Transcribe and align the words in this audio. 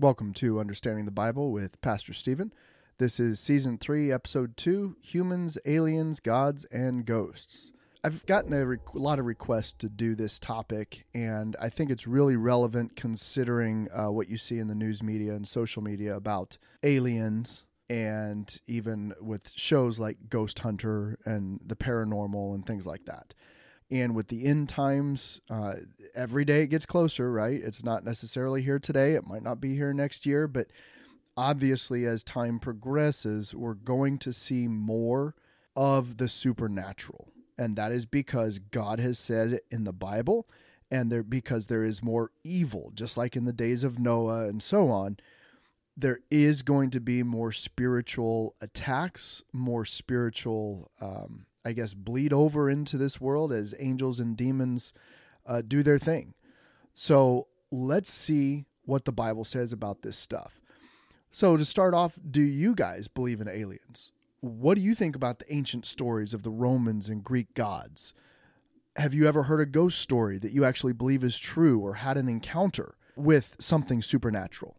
Welcome 0.00 0.32
to 0.34 0.60
Understanding 0.60 1.06
the 1.06 1.10
Bible 1.10 1.50
with 1.50 1.80
Pastor 1.80 2.12
Steven. 2.12 2.52
This 2.98 3.18
is 3.18 3.40
season 3.40 3.78
three, 3.78 4.12
episode 4.12 4.56
two 4.56 4.94
Humans, 5.00 5.58
Aliens, 5.66 6.20
Gods, 6.20 6.64
and 6.66 7.04
Ghosts. 7.04 7.72
I've 8.04 8.24
gotten 8.26 8.52
a, 8.52 8.64
re- 8.64 8.78
lot 8.94 9.18
of 9.18 9.26
requests 9.26 9.72
to 9.72 9.88
do 9.88 10.14
this 10.14 10.38
topic, 10.38 11.04
and 11.14 11.56
I 11.60 11.68
think 11.68 11.90
it's 11.90 12.06
really 12.06 12.36
relevant 12.36 12.94
considering 12.94 13.88
uh, 13.92 14.12
what 14.12 14.28
you 14.28 14.36
see 14.36 14.60
in 14.60 14.68
the 14.68 14.74
news 14.76 15.02
media 15.02 15.34
and 15.34 15.48
social 15.48 15.82
media 15.82 16.14
about 16.14 16.58
aliens, 16.84 17.64
and 17.90 18.56
even 18.68 19.14
with 19.20 19.50
shows 19.56 19.98
like 19.98 20.28
Ghost 20.30 20.60
Hunter 20.60 21.18
and 21.24 21.58
the 21.66 21.74
paranormal 21.74 22.54
and 22.54 22.64
things 22.64 22.86
like 22.86 23.06
that. 23.06 23.34
And 23.90 24.14
with 24.14 24.28
the 24.28 24.44
end 24.44 24.68
times, 24.68 25.40
uh, 25.48 25.74
every 26.14 26.44
day 26.44 26.62
it 26.62 26.68
gets 26.68 26.84
closer, 26.84 27.32
right? 27.32 27.60
It's 27.62 27.82
not 27.82 28.04
necessarily 28.04 28.62
here 28.62 28.78
today. 28.78 29.14
It 29.14 29.26
might 29.26 29.42
not 29.42 29.60
be 29.60 29.74
here 29.76 29.94
next 29.94 30.26
year, 30.26 30.46
but 30.46 30.66
obviously, 31.36 32.04
as 32.04 32.22
time 32.22 32.58
progresses, 32.58 33.54
we're 33.54 33.74
going 33.74 34.18
to 34.18 34.32
see 34.32 34.68
more 34.68 35.34
of 35.74 36.18
the 36.18 36.28
supernatural. 36.28 37.32
And 37.56 37.76
that 37.76 37.92
is 37.92 38.04
because 38.04 38.58
God 38.58 39.00
has 39.00 39.18
said 39.18 39.52
it 39.52 39.64
in 39.70 39.84
the 39.84 39.92
Bible, 39.92 40.48
and 40.90 41.10
there 41.10 41.22
because 41.22 41.66
there 41.66 41.84
is 41.84 42.02
more 42.02 42.30
evil, 42.44 42.92
just 42.94 43.16
like 43.16 43.36
in 43.36 43.46
the 43.46 43.52
days 43.52 43.84
of 43.84 43.98
Noah 43.98 44.46
and 44.48 44.62
so 44.62 44.88
on. 44.88 45.16
There 45.96 46.20
is 46.30 46.62
going 46.62 46.90
to 46.90 47.00
be 47.00 47.24
more 47.24 47.50
spiritual 47.50 48.54
attacks, 48.60 49.42
more 49.52 49.84
spiritual 49.84 50.92
um, 51.00 51.46
I 51.68 51.72
guess, 51.72 51.92
bleed 51.92 52.32
over 52.32 52.70
into 52.70 52.96
this 52.96 53.20
world 53.20 53.52
as 53.52 53.74
angels 53.78 54.20
and 54.20 54.34
demons 54.34 54.94
uh, 55.44 55.60
do 55.60 55.82
their 55.82 55.98
thing. 55.98 56.32
So 56.94 57.48
let's 57.70 58.10
see 58.10 58.64
what 58.86 59.04
the 59.04 59.12
Bible 59.12 59.44
says 59.44 59.70
about 59.70 60.00
this 60.00 60.16
stuff. 60.16 60.62
So, 61.30 61.58
to 61.58 61.64
start 61.66 61.92
off, 61.92 62.18
do 62.30 62.40
you 62.40 62.74
guys 62.74 63.06
believe 63.06 63.42
in 63.42 63.48
aliens? 63.48 64.12
What 64.40 64.76
do 64.76 64.80
you 64.80 64.94
think 64.94 65.14
about 65.14 65.40
the 65.40 65.54
ancient 65.54 65.84
stories 65.84 66.32
of 66.32 66.42
the 66.42 66.50
Romans 66.50 67.10
and 67.10 67.22
Greek 67.22 67.52
gods? 67.52 68.14
Have 68.96 69.12
you 69.12 69.26
ever 69.26 69.42
heard 69.42 69.60
a 69.60 69.66
ghost 69.66 69.98
story 69.98 70.38
that 70.38 70.52
you 70.52 70.64
actually 70.64 70.94
believe 70.94 71.22
is 71.22 71.38
true 71.38 71.80
or 71.80 71.94
had 71.94 72.16
an 72.16 72.30
encounter 72.30 72.94
with 73.14 73.56
something 73.58 74.00
supernatural? 74.00 74.78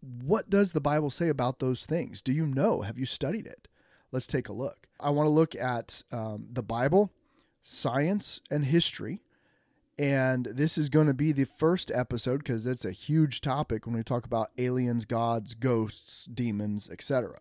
What 0.00 0.48
does 0.48 0.72
the 0.72 0.80
Bible 0.80 1.10
say 1.10 1.28
about 1.28 1.58
those 1.58 1.84
things? 1.84 2.22
Do 2.22 2.32
you 2.32 2.46
know? 2.46 2.80
Have 2.80 2.98
you 2.98 3.04
studied 3.04 3.46
it? 3.46 3.68
Let's 4.12 4.26
take 4.26 4.48
a 4.48 4.52
look. 4.52 4.86
I 5.00 5.10
want 5.10 5.26
to 5.26 5.30
look 5.30 5.54
at 5.54 6.02
um, 6.10 6.46
the 6.50 6.62
Bible, 6.62 7.12
science, 7.62 8.40
and 8.50 8.64
history. 8.64 9.22
And 9.98 10.46
this 10.46 10.78
is 10.78 10.88
going 10.88 11.08
to 11.08 11.14
be 11.14 11.32
the 11.32 11.44
first 11.44 11.90
episode 11.92 12.38
because 12.38 12.66
it's 12.66 12.84
a 12.84 12.92
huge 12.92 13.40
topic 13.40 13.84
when 13.84 13.96
we 13.96 14.02
talk 14.02 14.24
about 14.24 14.50
aliens, 14.56 15.04
gods, 15.04 15.54
ghosts, 15.54 16.26
demons, 16.26 16.88
etc. 16.88 17.40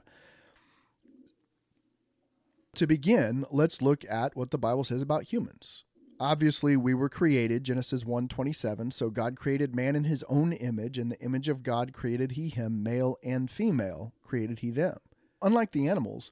To 2.75 2.87
begin, 2.87 3.45
let's 3.51 3.81
look 3.81 4.03
at 4.09 4.35
what 4.35 4.51
the 4.51 4.57
Bible 4.57 4.83
says 4.83 5.01
about 5.01 5.23
humans. 5.23 5.83
Obviously, 6.19 6.75
we 6.75 6.95
were 6.95 7.09
created, 7.09 7.63
Genesis 7.63 8.03
1:27, 8.03 8.91
so 8.91 9.11
God 9.11 9.35
created 9.35 9.75
man 9.75 9.95
in 9.95 10.05
his 10.05 10.23
own 10.27 10.51
image, 10.51 10.97
and 10.97 11.11
the 11.11 11.19
image 11.21 11.47
of 11.47 11.61
God 11.61 11.93
created 11.93 12.31
he 12.31 12.49
him, 12.49 12.81
male 12.81 13.17
and 13.23 13.51
female 13.51 14.13
created 14.23 14.59
he 14.59 14.71
them. 14.71 14.97
Unlike 15.43 15.73
the 15.73 15.87
animals, 15.87 16.31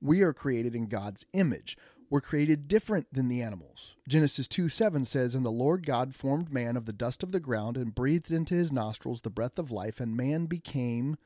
we 0.00 0.22
are 0.22 0.32
created 0.32 0.74
in 0.74 0.86
God's 0.86 1.26
image. 1.32 1.76
We're 2.10 2.20
created 2.20 2.68
different 2.68 3.12
than 3.12 3.28
the 3.28 3.42
animals. 3.42 3.96
Genesis 4.08 4.48
2 4.48 4.68
7 4.68 5.04
says, 5.04 5.34
And 5.34 5.44
the 5.44 5.50
Lord 5.50 5.84
God 5.84 6.14
formed 6.14 6.52
man 6.52 6.76
of 6.76 6.86
the 6.86 6.92
dust 6.92 7.22
of 7.22 7.32
the 7.32 7.40
ground 7.40 7.76
and 7.76 7.94
breathed 7.94 8.30
into 8.30 8.54
his 8.54 8.72
nostrils 8.72 9.20
the 9.20 9.30
breath 9.30 9.58
of 9.58 9.70
life, 9.70 10.00
and 10.00 10.16
man 10.16 10.46
became 10.46 11.16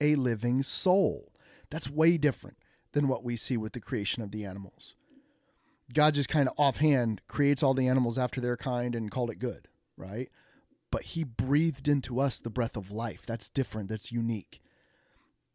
a 0.00 0.14
living 0.14 0.62
soul. 0.62 1.32
That's 1.70 1.90
way 1.90 2.18
different 2.18 2.58
than 2.92 3.08
what 3.08 3.24
we 3.24 3.36
see 3.36 3.56
with 3.56 3.72
the 3.72 3.80
creation 3.80 4.22
of 4.22 4.30
the 4.30 4.44
animals. 4.44 4.94
God 5.92 6.14
just 6.14 6.28
kind 6.28 6.48
of 6.48 6.54
offhand 6.56 7.20
creates 7.28 7.62
all 7.62 7.74
the 7.74 7.88
animals 7.88 8.18
after 8.18 8.40
their 8.40 8.56
kind 8.56 8.94
and 8.94 9.10
called 9.10 9.30
it 9.30 9.38
good, 9.38 9.68
right? 9.96 10.28
But 10.90 11.02
he 11.02 11.24
breathed 11.24 11.88
into 11.88 12.20
us 12.20 12.40
the 12.40 12.50
breath 12.50 12.76
of 12.76 12.90
life. 12.90 13.24
That's 13.26 13.50
different. 13.50 13.88
That's 13.88 14.12
unique. 14.12 14.60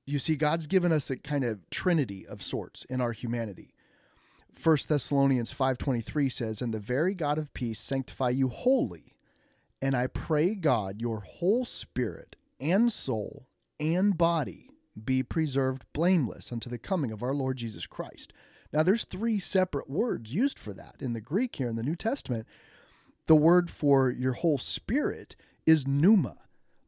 You 0.09 0.19
see, 0.19 0.38
God's 0.38 0.68
given 0.68 0.94
us 0.94 1.09
a 1.09 1.18
kind 1.18 1.44
of 1.44 1.69
trinity 1.69 2.25
of 2.25 2.41
sorts 2.41 2.85
in 2.85 3.01
our 3.01 3.12
humanity. 3.12 3.73
1 4.53 4.88
Thessalonians 4.88 5.51
5:23 5.51 6.29
says, 6.29 6.62
"And 6.62 6.73
the 6.73 6.79
very 6.79 7.13
God 7.13 7.38
of 7.38 7.53
peace 7.53 7.78
sanctify 7.78 8.29
you 8.29 8.47
wholly, 8.47 9.18
and 9.81 9.97
I 9.97 10.07
pray 10.07 10.56
God 10.56 11.01
your 11.01 11.19
whole 11.19 11.66
spirit 11.66 12.38
and 12.57 12.90
soul 12.90 13.50
and 13.81 14.18
body 14.18 14.69
be 15.03 15.23
preserved 15.23 15.85
blameless 15.91 16.53
unto 16.53 16.69
the 16.69 16.79
coming 16.79 17.12
of 17.12 17.22
our 17.22 17.35
Lord 17.35 17.57
Jesus 17.57 17.85
Christ." 17.85 18.31
Now 18.72 18.84
there's 18.84 19.03
three 19.03 19.38
separate 19.38 19.89
words 19.89 20.34
used 20.34 20.57
for 20.57 20.74
that 20.74 21.01
in 21.01 21.12
the 21.12 21.22
Greek 21.22 21.57
here 21.57 21.68
in 21.68 21.75
the 21.75 21.84
New 21.84 21.97
Testament. 21.97 22.47
The 23.25 23.35
word 23.35 23.69
for 23.69 24.09
your 24.09 24.34
whole 24.34 24.57
spirit 24.57 25.35
is 25.66 25.85
pneuma. 25.85 26.38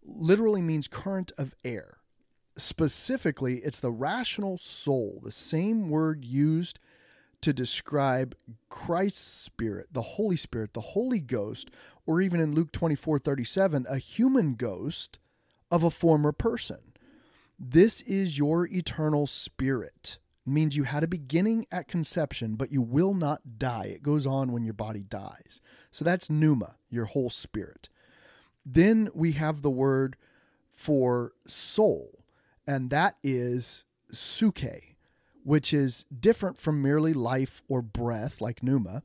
Literally 0.01 0.61
means 0.61 0.87
current 0.87 1.33
of 1.37 1.53
air 1.65 1.98
specifically, 2.61 3.57
it's 3.57 3.79
the 3.79 3.91
rational 3.91 4.57
soul, 4.57 5.19
the 5.23 5.31
same 5.31 5.89
word 5.89 6.23
used 6.25 6.79
to 7.41 7.53
describe 7.53 8.35
Christ's 8.69 9.21
Spirit, 9.21 9.87
the 9.91 10.01
Holy 10.01 10.35
Spirit, 10.35 10.73
the 10.73 10.81
Holy 10.81 11.19
Ghost, 11.19 11.69
or 12.05 12.21
even 12.21 12.39
in 12.39 12.53
Luke 12.53 12.71
24 12.71 13.19
37, 13.19 13.85
a 13.89 13.97
human 13.97 14.55
ghost 14.55 15.19
of 15.71 15.83
a 15.83 15.91
former 15.91 16.31
person. 16.31 16.79
This 17.57 18.01
is 18.01 18.37
your 18.37 18.65
eternal 18.67 19.27
spirit. 19.27 20.17
It 20.45 20.49
means 20.49 20.75
you 20.75 20.83
had 20.83 21.03
a 21.03 21.07
beginning 21.07 21.67
at 21.71 21.87
conception, 21.87 22.55
but 22.55 22.71
you 22.71 22.81
will 22.81 23.13
not 23.13 23.59
die. 23.59 23.85
It 23.85 24.03
goes 24.03 24.25
on 24.25 24.51
when 24.51 24.63
your 24.63 24.73
body 24.73 25.03
dies. 25.03 25.61
So 25.91 26.03
that's 26.03 26.29
pneuma, 26.29 26.75
your 26.89 27.05
whole 27.05 27.29
spirit. 27.29 27.89
Then 28.65 29.09
we 29.13 29.33
have 29.33 29.61
the 29.61 29.69
word 29.69 30.15
for 30.71 31.33
soul 31.45 32.18
and 32.69 32.91
that 32.91 33.15
is 33.23 33.83
psuche, 34.13 34.93
which 35.43 35.73
is 35.73 36.05
different 36.15 36.59
from 36.59 36.83
merely 36.83 37.15
life 37.15 37.63
or 37.67 37.81
breath, 37.81 38.41
like 38.41 38.61
pneuma. 38.61 39.01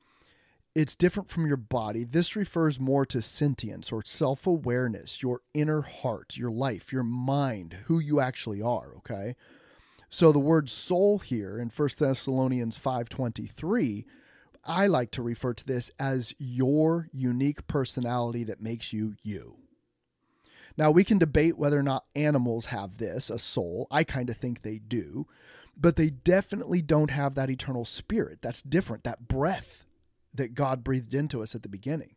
It's 0.75 0.95
different 0.95 1.31
from 1.31 1.47
your 1.47 1.57
body. 1.57 2.05
This 2.05 2.37
refers 2.37 2.79
more 2.79 3.07
to 3.07 3.23
sentience 3.23 3.91
or 3.91 4.05
self 4.05 4.47
awareness, 4.47 5.23
your 5.23 5.41
inner 5.55 5.81
heart, 5.81 6.37
your 6.37 6.51
life, 6.51 6.93
your 6.93 7.05
mind, 7.05 7.79
who 7.87 7.99
you 7.99 8.21
actually 8.21 8.61
are, 8.61 8.97
okay? 8.99 9.35
So 10.11 10.31
the 10.31 10.39
word 10.39 10.69
soul 10.69 11.21
here 11.21 11.59
in 11.59 11.71
1 11.71 11.89
Thessalonians 11.99 12.77
5:23, 12.77 14.05
I 14.63 14.87
like 14.89 15.11
to 15.13 15.23
refer 15.23 15.55
to 15.55 15.65
this 15.65 15.91
as 15.99 16.35
your 16.39 17.09
unique 17.15 17.67
personality 17.67 18.45
that 18.45 18.61
makes 18.61 18.93
you 18.93 19.15
you. 19.23 19.64
Now, 20.77 20.91
we 20.91 21.05
can 21.05 21.19
debate 21.19 21.57
whether 21.57 21.79
or 21.79 21.85
not 21.85 22.07
animals 22.17 22.67
have 22.67 22.99
this, 22.99 23.31
a 23.31 23.39
soul. 23.39 23.87
I 23.91 24.05
kind 24.05 24.29
of 24.29 24.37
think 24.37 24.63
they 24.63 24.79
do, 24.79 25.27
but 25.77 25.97
they 25.97 26.11
definitely 26.11 26.83
don't 26.83 27.11
have 27.11 27.35
that 27.35 27.51
eternal 27.51 27.85
spirit. 27.85 28.43
That's 28.43 28.63
different, 28.63 29.05
that 29.05 29.29
breath 29.29 29.85
that 30.35 30.55
God 30.55 30.83
breathed 30.83 31.15
into 31.15 31.43
us 31.43 31.55
at 31.55 31.63
the 31.63 31.69
beginning. 31.69 32.17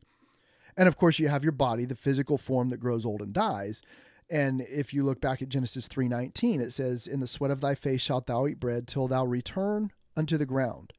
And 0.75 0.87
of 0.87 0.97
course, 0.97 1.19
you 1.19 1.27
have 1.27 1.43
your 1.43 1.51
body, 1.51 1.85
the 1.85 1.95
physical 1.95 2.37
form 2.37 2.69
that 2.69 2.79
grows 2.79 3.05
old 3.05 3.21
and 3.21 3.33
dies. 3.33 3.81
And 4.29 4.61
if 4.61 4.93
you 4.93 5.03
look 5.03 5.21
back 5.21 5.41
at 5.41 5.49
Genesis 5.49 5.87
3:19, 5.87 6.59
it 6.59 6.71
says, 6.71 7.07
"In 7.07 7.19
the 7.19 7.27
sweat 7.27 7.51
of 7.51 7.61
thy 7.61 7.75
face 7.75 8.01
shalt 8.01 8.27
thou 8.27 8.45
eat 8.47 8.59
bread 8.59 8.87
till 8.87 9.07
thou 9.07 9.25
return 9.25 9.91
unto 10.15 10.37
the 10.37 10.45
ground, 10.45 10.93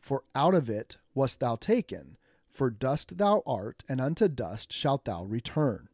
for 0.00 0.24
out 0.34 0.54
of 0.54 0.68
it 0.68 0.98
wast 1.14 1.40
thou 1.40 1.56
taken, 1.56 2.16
for 2.48 2.70
dust 2.70 3.18
thou 3.18 3.42
art, 3.46 3.84
and 3.88 4.00
unto 4.00 4.28
dust 4.28 4.72
shalt 4.72 5.04
thou 5.04 5.24
return." 5.24 5.88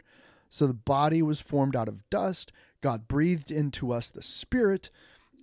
So 0.48 0.66
the 0.66 0.74
body 0.74 1.22
was 1.22 1.40
formed 1.40 1.76
out 1.76 1.88
of 1.88 2.08
dust. 2.10 2.52
God 2.80 3.08
breathed 3.08 3.50
into 3.50 3.92
us 3.92 4.10
the 4.10 4.22
spirit. 4.22 4.90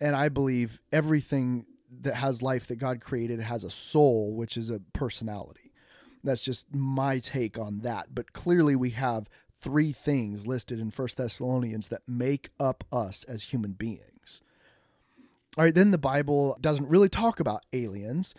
And 0.02 0.16
I 0.16 0.30
believe 0.30 0.81
everything 0.92 1.66
that 2.02 2.16
has 2.16 2.42
life 2.42 2.68
that 2.68 2.78
God 2.78 3.02
created 3.02 3.40
has 3.40 3.63
a 3.63 3.69
soul, 3.69 4.34
which 4.34 4.57
is 4.57 4.69
a 4.69 4.81
personality. 4.94 5.72
That's 6.24 6.42
just 6.42 6.74
my 6.74 7.19
take 7.19 7.57
on 7.57 7.80
that. 7.81 8.16
But 8.16 8.34
clearly, 8.34 8.75
we 8.75 8.90
have 8.92 9.30
three 9.60 9.94
things 9.94 10.48
listed 10.48 10.80
in 10.80 10.92
First 10.92 11.18
Thessalonians 11.18 11.88
that 11.90 12.01
make 12.08 12.50
up 12.60 12.84
us 12.92 13.24
as 13.25 13.44
human 13.44 13.74
beings. 13.74 14.42
All 15.58 15.63
right, 15.63 15.74
then 15.74 15.92
the 15.92 15.98
Bible 15.98 16.58
doesn't 16.60 16.90
really 16.90 17.10
talk 17.10 17.40
about 17.40 17.66
aliens 17.72 18.36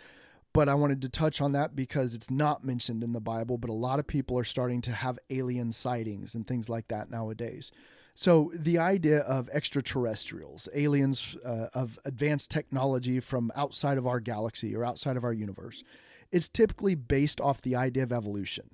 but 0.57 0.67
I 0.67 0.73
wanted 0.73 1.03
to 1.03 1.09
touch 1.09 1.39
on 1.39 1.51
that 1.51 1.75
because 1.75 2.15
it's 2.15 2.31
not 2.31 2.63
mentioned 2.63 3.03
in 3.03 3.13
the 3.13 3.19
Bible, 3.19 3.59
but 3.59 3.69
a 3.69 3.73
lot 3.73 3.99
of 3.99 4.07
people 4.07 4.39
are 4.39 4.43
starting 4.43 4.81
to 4.81 4.91
have 4.91 5.19
alien 5.29 5.71
sightings 5.71 6.33
and 6.33 6.47
things 6.47 6.67
like 6.67 6.87
that 6.87 7.11
nowadays. 7.11 7.71
So, 8.15 8.51
the 8.55 8.79
idea 8.79 9.19
of 9.19 9.49
extraterrestrials, 9.49 10.67
aliens 10.73 11.37
uh, 11.45 11.67
of 11.75 11.99
advanced 12.05 12.49
technology 12.49 13.19
from 13.19 13.51
outside 13.55 13.99
of 13.99 14.07
our 14.07 14.19
galaxy 14.19 14.75
or 14.75 14.83
outside 14.83 15.15
of 15.15 15.23
our 15.23 15.31
universe, 15.31 15.83
it's 16.31 16.49
typically 16.49 16.95
based 16.95 17.39
off 17.39 17.61
the 17.61 17.75
idea 17.75 18.01
of 18.01 18.11
evolution. 18.11 18.71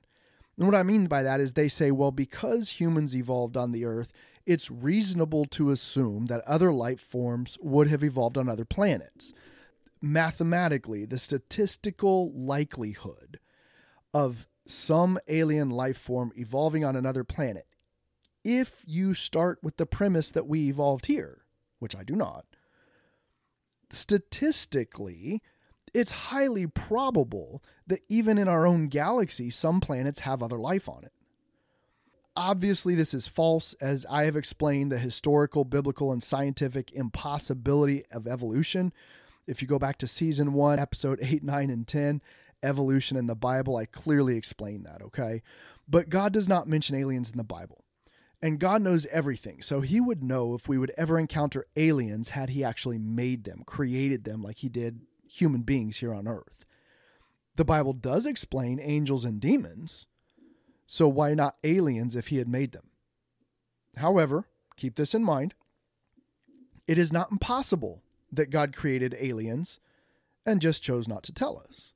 And 0.58 0.66
what 0.66 0.76
I 0.76 0.84
mean 0.84 1.08
by 1.08 1.22
that 1.22 1.42
is 1.42 1.52
they 1.52 1.68
say, 1.68 1.92
well, 1.92 2.12
because 2.12 2.80
humans 2.80 3.14
evolved 3.14 3.58
on 3.58 3.74
the 3.74 3.84
earth, 3.84 4.08
it's 4.46 4.72
reasonable 4.72 5.44
to 5.48 5.70
assume 5.70 6.28
that 6.28 6.48
other 6.48 6.72
life 6.72 7.02
forms 7.02 7.58
would 7.60 7.90
have 7.90 8.06
evolved 8.06 8.38
on 8.38 8.48
other 8.48 8.64
planets. 8.64 9.34
Mathematically, 10.06 11.06
the 11.06 11.18
statistical 11.18 12.30
likelihood 12.34 13.40
of 14.14 14.48
some 14.68 15.18
alien 15.30 15.70
life 15.70 15.98
form 15.98 16.34
evolving 16.36 16.84
on 16.84 16.98
another 16.98 17.24
planet, 17.24 17.68
if 18.44 18.84
you 18.86 19.14
start 19.14 19.60
with 19.64 19.78
the 19.78 19.86
premise 19.86 20.30
that 20.32 20.46
we 20.46 20.68
evolved 20.68 21.06
here, 21.06 21.46
which 21.80 21.96
I 21.96 22.04
do 22.04 22.18
not, 22.18 22.46
statistically, 23.92 25.42
it's 25.94 26.12
highly 26.12 26.68
probable 26.68 27.64
that 27.88 28.02
even 28.10 28.38
in 28.38 28.50
our 28.50 28.68
own 28.68 28.90
galaxy, 28.90 29.50
some 29.50 29.80
planets 29.80 30.20
have 30.20 30.44
other 30.44 30.60
life 30.60 30.90
on 30.90 31.06
it. 31.06 31.14
Obviously, 32.36 32.94
this 32.94 33.14
is 33.14 33.30
false, 33.30 33.74
as 33.80 34.06
I 34.10 34.26
have 34.26 34.36
explained 34.36 34.92
the 34.92 34.98
historical, 34.98 35.64
biblical, 35.64 36.12
and 36.12 36.22
scientific 36.22 36.92
impossibility 36.92 38.04
of 38.12 38.28
evolution. 38.28 38.92
If 39.48 39.62
you 39.62 39.68
go 39.68 39.80
back 39.80 39.98
to 40.00 40.08
season 40.08 40.54
one, 40.54 40.80
episode 40.80 41.20
8, 41.22 41.44
9, 41.44 41.70
and 41.70 41.88
10, 41.88 42.22
Evolution 42.62 43.18
in 43.18 43.28
the 43.28 43.36
Bible, 43.36 43.76
I 43.76 43.86
clearly 43.86 44.38
explain 44.38 44.84
that, 44.84 45.02
okay? 45.02 45.42
But 45.88 46.10
God 46.10 46.32
does 46.32 46.48
not 46.48 46.68
mention 46.68 46.96
aliens 46.96 47.32
in 47.32 47.38
the 47.38 47.44
Bible. 47.44 47.84
And 48.42 48.60
God 48.60 48.82
knows 48.82 49.06
everything, 49.08 49.62
so 49.62 49.82
He 49.82 50.00
would 50.00 50.24
know 50.24 50.54
if 50.54 50.68
we 50.68 50.78
would 50.78 50.94
ever 50.98 51.20
encounter 51.20 51.66
aliens 51.76 52.30
had 52.30 52.50
He 52.50 52.64
actually 52.64 52.98
made 52.98 53.44
them, 53.44 53.64
created 53.66 54.24
them 54.24 54.42
like 54.42 54.60
He 54.60 54.70
did 54.70 55.02
human 55.28 55.62
beings 55.62 55.98
here 55.98 56.14
on 56.14 56.28
earth. 56.28 56.66
The 57.56 57.66
Bible 57.66 57.94
does 57.94 58.26
explain 58.26 58.80
angels 58.80 59.26
and 59.26 59.40
demons, 59.40 60.08
so 60.88 61.08
why 61.08 61.34
not 61.34 61.58
aliens 61.64 62.16
if 62.16 62.28
he 62.28 62.38
had 62.38 62.48
made 62.48 62.72
them? 62.72 62.90
However, 63.98 64.46
keep 64.76 64.96
this 64.96 65.14
in 65.14 65.24
mind 65.24 65.54
it 66.86 66.98
is 66.98 67.14
not 67.14 67.32
impossible 67.32 68.03
that 68.36 68.50
God 68.50 68.76
created 68.76 69.16
aliens 69.20 69.80
and 70.46 70.62
just 70.62 70.84
chose 70.84 71.08
not 71.08 71.24
to 71.24 71.34
tell 71.34 71.58
us. 71.58 71.94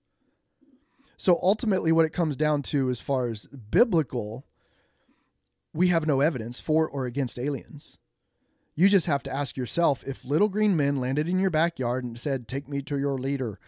So 1.17 1.39
ultimately, 1.41 1.91
what 1.91 2.05
it 2.05 2.13
comes 2.13 2.37
down 2.37 2.61
to, 2.63 2.89
as 2.89 3.01
far 3.01 3.27
as 3.27 3.47
biblical, 3.47 4.45
we 5.73 5.87
have 5.87 6.05
no 6.05 6.21
evidence 6.21 6.59
for 6.59 6.87
or 6.87 7.05
against 7.05 7.39
aliens. 7.39 7.97
You 8.75 8.87
just 8.87 9.07
have 9.07 9.23
to 9.23 9.33
ask 9.33 9.57
yourself 9.57 10.03
if 10.05 10.23
little 10.23 10.49
green 10.49 10.77
men 10.77 10.97
landed 10.97 11.27
in 11.27 11.39
your 11.39 11.49
backyard 11.49 12.03
and 12.03 12.19
said, 12.19 12.47
Take 12.47 12.69
me 12.69 12.83
to 12.83 12.99
your 12.99 13.17
leader, 13.17 13.59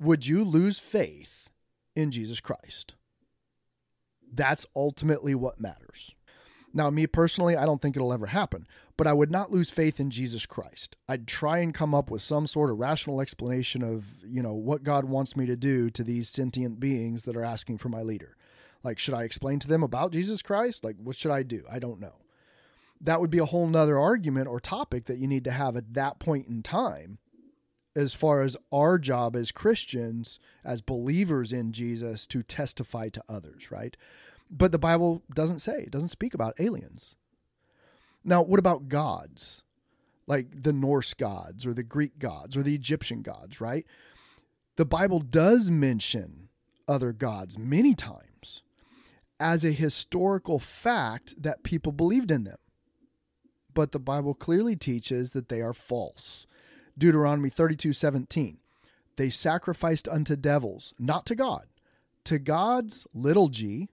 would 0.00 0.26
you 0.26 0.42
lose 0.42 0.78
faith 0.78 1.50
in 1.94 2.10
Jesus 2.10 2.40
Christ? 2.40 2.94
That's 4.32 4.64
ultimately 4.74 5.34
what 5.34 5.60
matters. 5.60 6.14
Now, 6.72 6.90
me 6.90 7.06
personally, 7.06 7.56
I 7.56 7.66
don't 7.66 7.80
think 7.80 7.94
it'll 7.94 8.12
ever 8.12 8.26
happen, 8.26 8.66
but 8.96 9.06
I 9.06 9.12
would 9.12 9.30
not 9.30 9.50
lose 9.50 9.70
faith 9.70 9.98
in 9.98 10.10
Jesus 10.10 10.46
Christ. 10.46 10.96
I'd 11.08 11.26
try 11.26 11.58
and 11.58 11.74
come 11.74 11.94
up 11.94 12.10
with 12.10 12.22
some 12.22 12.46
sort 12.46 12.70
of 12.70 12.78
rational 12.78 13.20
explanation 13.20 13.82
of, 13.82 14.06
you 14.24 14.42
know, 14.42 14.54
what 14.54 14.84
God 14.84 15.04
wants 15.04 15.36
me 15.36 15.46
to 15.46 15.56
do 15.56 15.90
to 15.90 16.04
these 16.04 16.28
sentient 16.28 16.80
beings 16.80 17.24
that 17.24 17.36
are 17.36 17.44
asking 17.44 17.78
for 17.78 17.88
my 17.88 18.02
leader. 18.02 18.36
Like, 18.82 18.98
should 18.98 19.14
I 19.14 19.24
explain 19.24 19.58
to 19.60 19.68
them 19.68 19.82
about 19.82 20.12
Jesus 20.12 20.42
Christ? 20.42 20.84
Like, 20.84 20.96
what 21.02 21.16
should 21.16 21.32
I 21.32 21.42
do? 21.42 21.64
I 21.70 21.78
don't 21.78 22.00
know 22.00 22.14
that 23.04 23.20
would 23.20 23.30
be 23.30 23.38
a 23.38 23.44
whole 23.44 23.66
nother 23.66 23.98
argument 23.98 24.48
or 24.48 24.58
topic 24.58 25.04
that 25.06 25.18
you 25.18 25.26
need 25.26 25.44
to 25.44 25.50
have 25.50 25.76
at 25.76 25.92
that 25.94 26.18
point 26.18 26.48
in 26.48 26.62
time 26.62 27.18
as 27.94 28.14
far 28.14 28.40
as 28.40 28.56
our 28.72 28.98
job 28.98 29.36
as 29.36 29.52
Christians, 29.52 30.40
as 30.64 30.80
believers 30.80 31.52
in 31.52 31.72
Jesus, 31.72 32.26
to 32.26 32.42
testify 32.42 33.08
to 33.10 33.22
others, 33.28 33.70
right? 33.70 33.96
But 34.50 34.72
the 34.72 34.78
Bible 34.78 35.22
doesn't 35.32 35.60
say, 35.60 35.82
it 35.82 35.90
doesn't 35.90 36.08
speak 36.08 36.34
about 36.34 36.58
aliens. 36.58 37.16
Now, 38.24 38.42
what 38.42 38.58
about 38.58 38.88
gods? 38.88 39.64
Like 40.26 40.62
the 40.62 40.72
Norse 40.72 41.12
gods 41.14 41.66
or 41.66 41.74
the 41.74 41.82
Greek 41.82 42.18
gods 42.18 42.56
or 42.56 42.62
the 42.62 42.74
Egyptian 42.74 43.22
gods, 43.22 43.60
right? 43.60 43.84
The 44.76 44.86
Bible 44.86 45.20
does 45.20 45.70
mention 45.70 46.48
other 46.88 47.12
gods 47.12 47.58
many 47.58 47.94
times 47.94 48.62
as 49.38 49.64
a 49.64 49.72
historical 49.72 50.58
fact 50.58 51.34
that 51.42 51.62
people 51.62 51.92
believed 51.92 52.30
in 52.30 52.44
them 52.44 52.56
but 53.74 53.92
the 53.92 53.98
Bible 53.98 54.34
clearly 54.34 54.76
teaches 54.76 55.32
that 55.32 55.48
they 55.48 55.60
are 55.60 55.74
false. 55.74 56.46
Deuteronomy 56.96 57.50
32 57.50 57.92
17. 57.92 58.58
They 59.16 59.30
sacrificed 59.30 60.08
unto 60.08 60.36
devils, 60.36 60.94
not 60.98 61.26
to 61.26 61.34
God, 61.34 61.66
to 62.24 62.38
gods, 62.38 63.06
little 63.12 63.48
g, 63.48 63.88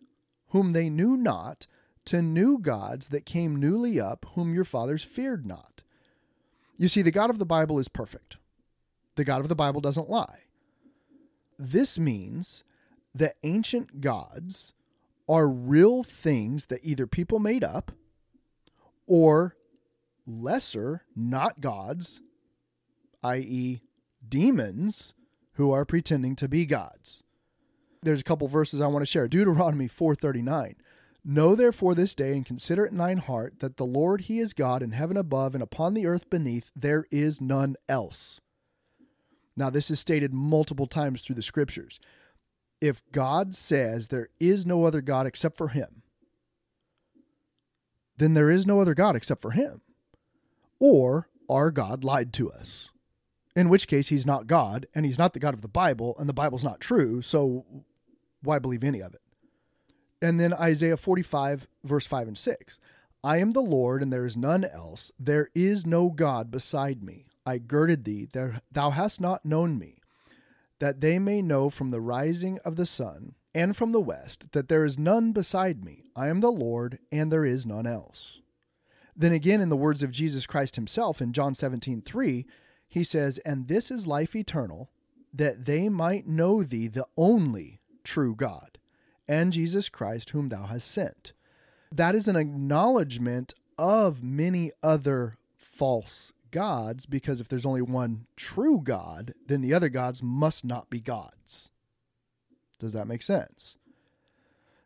whom 0.50 0.74
they 0.74 0.90
knew 0.90 1.18
not, 1.18 1.68
to 2.06 2.22
new 2.22 2.58
gods 2.58 3.10
that 3.10 3.26
came 3.26 3.56
newly 3.56 4.00
up, 4.00 4.26
whom 4.34 4.54
your 4.54 4.64
fathers 4.64 5.04
feared 5.04 5.46
not. 5.46 5.84
You 6.78 6.88
see, 6.88 7.02
the 7.02 7.12
God 7.12 7.30
of 7.30 7.38
the 7.38 7.46
Bible 7.46 7.80
is 7.80 7.88
perfect. 7.88 8.38
The 9.16 9.24
God 9.24 9.42
of 9.42 9.50
the 9.50 9.56
Bible 9.56 9.82
doesn't 9.82 10.10
lie. 10.10 10.40
This 11.60 12.00
means 12.00 12.64
that 13.14 13.36
ancient 13.44 14.02
gods 14.02 14.74
are 15.30 15.48
real 15.48 16.04
things 16.04 16.68
that 16.68 16.84
either 16.84 17.06
people 17.06 17.40
made 17.40 17.64
up 17.64 17.92
or 19.06 19.56
lesser, 20.26 21.04
not 21.16 21.62
gods, 21.62 22.22
i.e., 23.24 23.82
demons 24.28 25.14
who 25.54 25.72
are 25.72 25.86
pretending 25.86 26.36
to 26.36 26.48
be 26.48 26.66
gods. 26.66 27.24
There's 28.02 28.22
a 28.22 28.24
couple 28.26 28.48
verses 28.48 28.82
I 28.82 28.88
want 28.88 29.04
to 29.04 29.06
share. 29.06 29.28
Deuteronomy 29.28 29.88
4:39. 29.88 30.76
Know 31.24 31.56
therefore 31.56 31.94
this 31.94 32.16
day 32.16 32.34
and 32.34 32.46
consider 32.46 32.86
it 32.86 32.92
in 32.92 32.98
thine 32.98 33.18
heart 33.18 33.60
that 33.60 33.78
the 33.78 33.86
Lord 33.86 34.22
he 34.22 34.40
is 34.40 34.54
God 34.54 34.82
in 34.82 34.92
heaven 34.92 35.18
above 35.18 35.54
and 35.54 35.62
upon 35.62 35.94
the 35.94 36.08
earth 36.08 36.30
beneath 36.30 36.72
there 36.76 37.06
is 37.12 37.40
none 37.40 37.76
else. 37.88 38.42
Now 39.56 39.70
this 39.70 39.92
is 39.92 40.00
stated 40.00 40.34
multiple 40.34 40.88
times 40.88 41.22
through 41.22 41.36
the 41.36 41.42
scriptures. 41.42 42.00
If 42.80 43.04
God 43.12 43.54
says 43.54 44.08
there 44.08 44.30
is 44.40 44.66
no 44.66 44.86
other 44.86 45.02
God 45.02 45.28
except 45.28 45.58
for 45.58 45.68
him, 45.68 46.02
then 48.18 48.34
there 48.34 48.50
is 48.50 48.66
no 48.66 48.80
other 48.82 48.96
God 48.96 49.16
except 49.16 49.42
for 49.42 49.52
him 49.52 49.82
or 50.80 51.30
our 51.48 51.72
God 51.72 52.04
lied 52.04 52.34
to 52.34 52.52
us. 52.52 52.90
In 53.56 53.70
which 53.70 53.88
case, 53.88 54.08
he's 54.08 54.26
not 54.26 54.48
God, 54.48 54.88
and 54.96 55.06
he's 55.06 55.20
not 55.20 55.34
the 55.34 55.40
God 55.40 55.54
of 55.54 55.62
the 55.62 55.68
Bible, 55.68 56.16
and 56.18 56.28
the 56.28 56.34
Bible's 56.34 56.64
not 56.64 56.80
true, 56.80 57.22
so 57.22 57.66
why 58.42 58.60
believe 58.60 58.84
any 58.84 59.02
of 59.02 59.14
it? 59.14 59.22
And 60.22 60.40
then 60.40 60.54
Isaiah 60.54 60.98
45, 60.98 61.68
verse 61.84 62.06
5 62.06 62.28
and 62.30 62.38
6 62.38 62.80
I 63.24 63.38
am 63.38 63.52
the 63.52 63.62
Lord, 63.62 64.02
and 64.02 64.12
there 64.12 64.26
is 64.26 64.36
none 64.36 64.64
else. 64.64 65.12
There 65.20 65.50
is 65.54 65.86
no 65.86 66.10
God 66.10 66.50
beside 66.50 67.04
me. 67.04 67.26
I 67.46 67.58
girded 67.58 68.04
thee, 68.04 68.28
thou 68.72 68.90
hast 68.92 69.20
not 69.20 69.46
known 69.46 69.78
me, 69.78 69.98
that 70.80 71.02
they 71.02 71.20
may 71.20 71.42
know 71.42 71.70
from 71.70 71.90
the 71.90 72.02
rising 72.02 72.60
of 72.66 72.76
the 72.76 72.86
sun 72.86 73.36
and 73.54 73.76
from 73.76 73.92
the 73.92 74.00
west 74.00 74.52
that 74.52 74.70
there 74.70 74.84
is 74.84 74.98
none 74.98 75.32
beside 75.32 75.84
me. 75.84 76.04
I 76.16 76.28
am 76.30 76.40
the 76.40 76.52
Lord, 76.52 77.00
and 77.12 77.32
there 77.32 77.46
is 77.46 77.66
none 77.66 77.88
else. 77.88 78.40
Then 79.16 79.34
again, 79.34 79.62
in 79.62 79.70
the 79.70 79.78
words 79.78 80.04
of 80.04 80.12
Jesus 80.12 80.48
Christ 80.48 80.76
himself 80.76 81.22
in 81.22 81.34
John 81.34 81.54
17, 81.54 82.02
3, 82.02 82.46
he 82.88 83.04
says, 83.04 83.40
And 83.40 83.68
this 83.68 83.92
is 83.92 84.08
life 84.08 84.36
eternal, 84.36 84.90
that 85.34 85.66
they 85.66 85.90
might 85.90 86.28
know 86.28 86.64
thee, 86.64 86.88
the 86.88 87.08
only 87.18 87.82
true 88.04 88.36
God, 88.36 88.78
and 89.32 89.54
Jesus 89.54 89.88
Christ, 89.88 90.32
whom 90.32 90.50
thou 90.50 90.66
hast 90.66 90.92
sent. 90.92 91.32
That 91.90 92.16
is 92.16 92.28
an 92.28 92.36
acknowledgement 92.36 93.54
of 93.80 94.22
many 94.22 94.72
other 94.84 95.38
false 95.56 96.34
gods, 96.52 97.06
because 97.06 97.40
if 97.40 97.48
there's 97.48 97.66
only 97.66 97.82
one 97.82 98.28
true 98.36 98.82
God, 98.84 99.34
then 99.48 99.62
the 99.62 99.74
other 99.74 99.88
gods 99.88 100.22
must 100.22 100.66
not 100.66 100.90
be 100.90 101.00
gods. 101.00 101.72
Does 102.78 102.92
that 102.92 103.08
make 103.08 103.22
sense? 103.22 103.78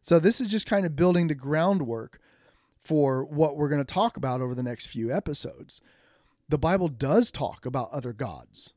So, 0.01 0.19
this 0.19 0.39
is 0.39 0.47
just 0.47 0.67
kind 0.67 0.85
of 0.85 0.95
building 0.95 1.27
the 1.27 1.33
groundwork 1.33 2.19
for 2.77 3.25
what 3.25 3.57
we're 3.57 3.69
going 3.69 3.83
to 3.83 3.93
talk 3.93 4.15
about 4.15 4.41
over 4.41 4.53
the 4.53 4.61
next 4.61 4.85
few 4.85 5.11
episodes. 5.11 5.81
The 6.47 6.59
Bible 6.59 6.87
does 6.87 7.31
talk 7.31 7.65
about 7.65 7.89
other 7.89 8.13
gods. 8.13 8.73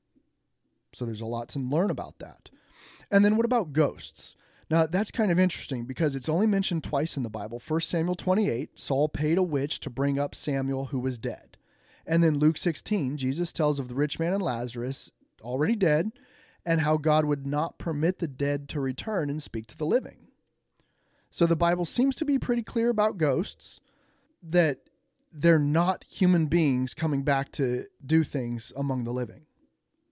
So 0.95 1.05
there's 1.05 1.21
a 1.21 1.27
lot 1.27 1.51
to 1.51 1.59
learn 1.59 1.91
about 1.91 2.19
that. 2.21 2.49
And 3.11 3.23
then 3.23 3.37
what 3.37 3.45
about 3.45 3.75
ghosts? 3.75 4.35
Now, 4.71 4.87
that's 4.87 5.11
kind 5.11 5.31
of 5.31 5.39
interesting 5.39 5.85
because 5.85 6.15
it's 6.15 6.29
only 6.29 6.47
mentioned 6.47 6.85
twice 6.85 7.17
in 7.17 7.23
the 7.23 7.31
Bible. 7.31 7.61
1 7.67 7.81
Samuel 7.81 8.17
28, 8.17 8.79
Saul 8.79 9.09
paid 9.09 9.39
a 9.39 9.43
witch 9.43 9.81
to 9.81 9.91
bring 9.91 10.19
up 10.19 10.35
Samuel 10.35 10.87
who 10.87 10.99
was 10.99 11.19
dead. 11.19 11.57
And 12.07 12.23
then 12.23 12.39
Luke 12.39 12.57
16, 12.57 13.17
Jesus 13.17 13.53
tells 13.53 13.79
of 13.79 13.89
the 13.89 13.95
rich 13.95 14.19
man 14.19 14.33
and 14.33 14.43
Lazarus, 14.43 15.13
already 15.43 15.77
dead, 15.77 16.13
and 16.67 16.83
how 16.83 16.97
God 16.97 17.25
would 17.25 17.47
not 17.47 17.79
permit 17.79 18.19
the 18.19 18.29
dead 18.29 18.69
to 18.71 18.81
return 18.81 19.31
and 19.31 19.43
speak 19.43 19.67
to 19.69 19.77
the 19.77 19.87
living. 19.87 20.29
So 21.31 21.47
the 21.47 21.57
Bible 21.57 21.85
seems 21.85 22.17
to 22.17 22.25
be 22.25 22.39
pretty 22.39 22.63
clear 22.63 22.91
about 22.91 23.19
ghosts 23.19 23.81
that 24.43 24.79
they're 25.33 25.59
not 25.59 26.05
human 26.09 26.47
beings 26.47 26.95
coming 26.95 27.23
back 27.23 27.53
to 27.53 27.85
do 28.05 28.25
things 28.25 28.73
among 28.77 29.05
the 29.05 29.13
living, 29.13 29.43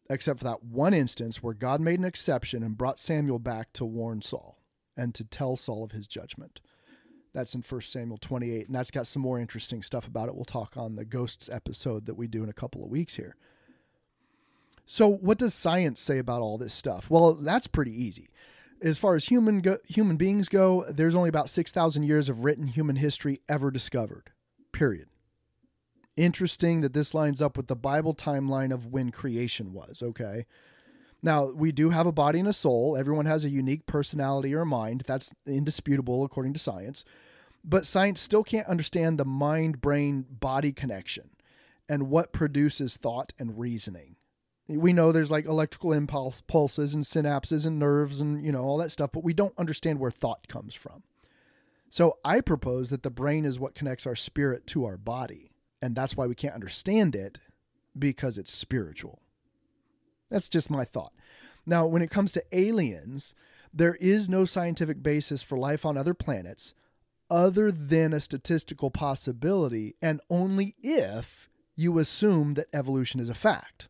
except 0.09 0.39
for 0.39 0.45
that 0.45 0.63
one 0.65 0.95
instance 0.95 1.43
where 1.43 1.55
God 1.55 1.81
made 1.81 1.99
an 1.99 2.05
exception 2.05 2.63
and 2.63 2.79
brought 2.79 2.99
Samuel 2.99 3.39
back 3.39 3.73
to 3.75 3.85
warn 3.85 4.23
Saul 4.23 4.59
and 4.97 5.15
to 5.15 5.25
tell 5.25 5.57
Saul 5.57 5.85
of 5.85 5.93
his 5.93 6.07
judgment. 6.07 6.61
That's 7.35 7.55
in 7.55 7.63
1 7.63 7.81
Samuel 7.83 8.19
28, 8.19 8.67
and 8.67 8.75
that's 8.75 8.91
got 8.91 9.07
some 9.07 9.21
more 9.21 9.39
interesting 9.39 9.83
stuff 9.83 10.07
about 10.07 10.29
it. 10.29 10.35
We'll 10.35 10.47
talk 10.47 10.77
on 10.77 10.97
the 10.97 11.05
ghosts 11.05 11.51
episode 11.51 12.07
that 12.07 12.15
we 12.15 12.27
do 12.27 12.43
in 12.43 12.49
a 12.49 12.55
couple 12.55 12.83
of 12.83 12.91
weeks 12.91 13.17
here. 13.17 13.37
So, 14.87 15.09
what 15.09 15.37
does 15.37 15.53
science 15.53 16.01
say 16.01 16.19
about 16.19 16.41
all 16.41 16.57
this 16.57 16.73
stuff? 16.73 17.11
Well, 17.11 17.35
that's 17.35 17.67
pretty 17.67 17.93
easy. 17.93 18.31
As 18.81 18.97
far 18.99 19.17
as 19.17 19.27
human 19.27 19.61
go- 19.61 19.79
human 19.87 20.17
beings 20.17 20.49
go, 20.49 20.85
there's 20.89 21.15
only 21.15 21.29
about 21.29 21.51
6,000 21.51 22.05
years 22.05 22.29
of 22.29 22.45
written 22.45 22.69
human 22.69 22.97
history 22.97 23.41
ever 23.49 23.71
discovered. 23.71 24.31
Period. 24.73 25.09
Interesting 26.17 26.81
that 26.81 26.95
this 26.95 27.15
lines 27.15 27.43
up 27.43 27.57
with 27.57 27.67
the 27.67 27.77
Bible 27.77 28.15
timeline 28.15 28.73
of 28.73 28.87
when 28.87 29.11
creation 29.11 29.73
was, 29.73 30.03
okay? 30.03 30.47
Now, 31.23 31.51
we 31.53 31.73
do 31.73 31.91
have 31.91 32.07
a 32.07 32.13
body 32.13 32.39
and 32.39 32.49
a 32.49 32.53
soul. 32.53 32.97
Everyone 32.97 33.27
has 33.27 33.45
a 33.45 33.51
unique 33.51 33.87
personality 33.87 34.55
or 34.55 34.65
mind. 34.65 35.05
That's 35.07 35.35
indisputable 35.47 36.25
according 36.25 36.53
to 36.55 36.59
science. 36.59 37.05
But 37.65 37.87
science 37.87 38.21
still 38.21 38.45
can't 38.45 38.69
understand 38.69 39.19
the 39.19 39.25
mind 39.25 39.81
brain 39.81 40.25
body 40.29 40.73
connection 40.73 41.31
and 41.89 42.09
what 42.09 42.33
produces 42.33 42.97
thought 42.97 43.33
and 43.39 43.59
reasoning. 43.59 44.17
We 44.69 44.93
know 44.93 45.13
there's 45.13 45.31
like 45.31 45.47
electrical 45.47 45.93
impulse 45.93 46.41
pulses 46.41 46.95
and 46.95 47.05
synapses 47.05 47.67
and 47.67 47.79
nerves 47.79 48.21
and 48.21 48.45
you 48.45 48.53
know 48.53 48.63
all 48.63 48.79
that 48.79 48.91
stuff, 48.91 49.11
but 49.13 49.25
we 49.25 49.33
don't 49.33 49.57
understand 49.59 50.01
where 50.01 50.11
thought 50.11 50.49
comes 50.49 50.75
from. 50.75 51.03
So 51.89 52.19
I 52.25 52.41
propose 52.41 52.91
that 52.91 53.03
the 53.03 53.11
brain 53.11 53.45
is 53.45 53.61
what 53.61 53.75
connects 53.75 54.07
our 54.07 54.17
spirit 54.17 54.67
to 54.69 54.85
our 54.85 54.97
body, 54.97 55.53
and 55.81 55.95
that's 55.95 56.17
why 56.17 56.27
we 56.27 56.35
can't 56.35 56.55
understand 56.55 57.15
it 57.15 57.39
because 57.99 58.39
it's 58.39 58.53
spiritual. 58.53 59.21
That's 60.31 60.49
just 60.49 60.71
my 60.71 60.85
thought. 60.85 61.13
Now, 61.65 61.87
when 61.87 62.03
it 62.03 62.11
comes 62.11 62.33
to 62.33 62.45
aliens, 62.53 63.35
there 63.73 63.97
is 63.97 64.29
no 64.29 64.45
scientific 64.45 65.03
basis 65.03 65.43
for 65.43 65.59
life 65.59 65.85
on 65.85 65.97
other 65.97 66.15
planets 66.15 66.75
other 67.29 67.73
than 67.73 68.13
a 68.13 68.21
statistical 68.21 68.91
possibility, 68.91 69.97
and 70.01 70.21
only 70.31 70.77
if 70.83 71.49
you 71.75 71.99
assume 71.99 72.55
that 72.55 72.69
evolution 72.73 73.21
is 73.21 73.29
a 73.29 73.35
fact. 73.35 73.89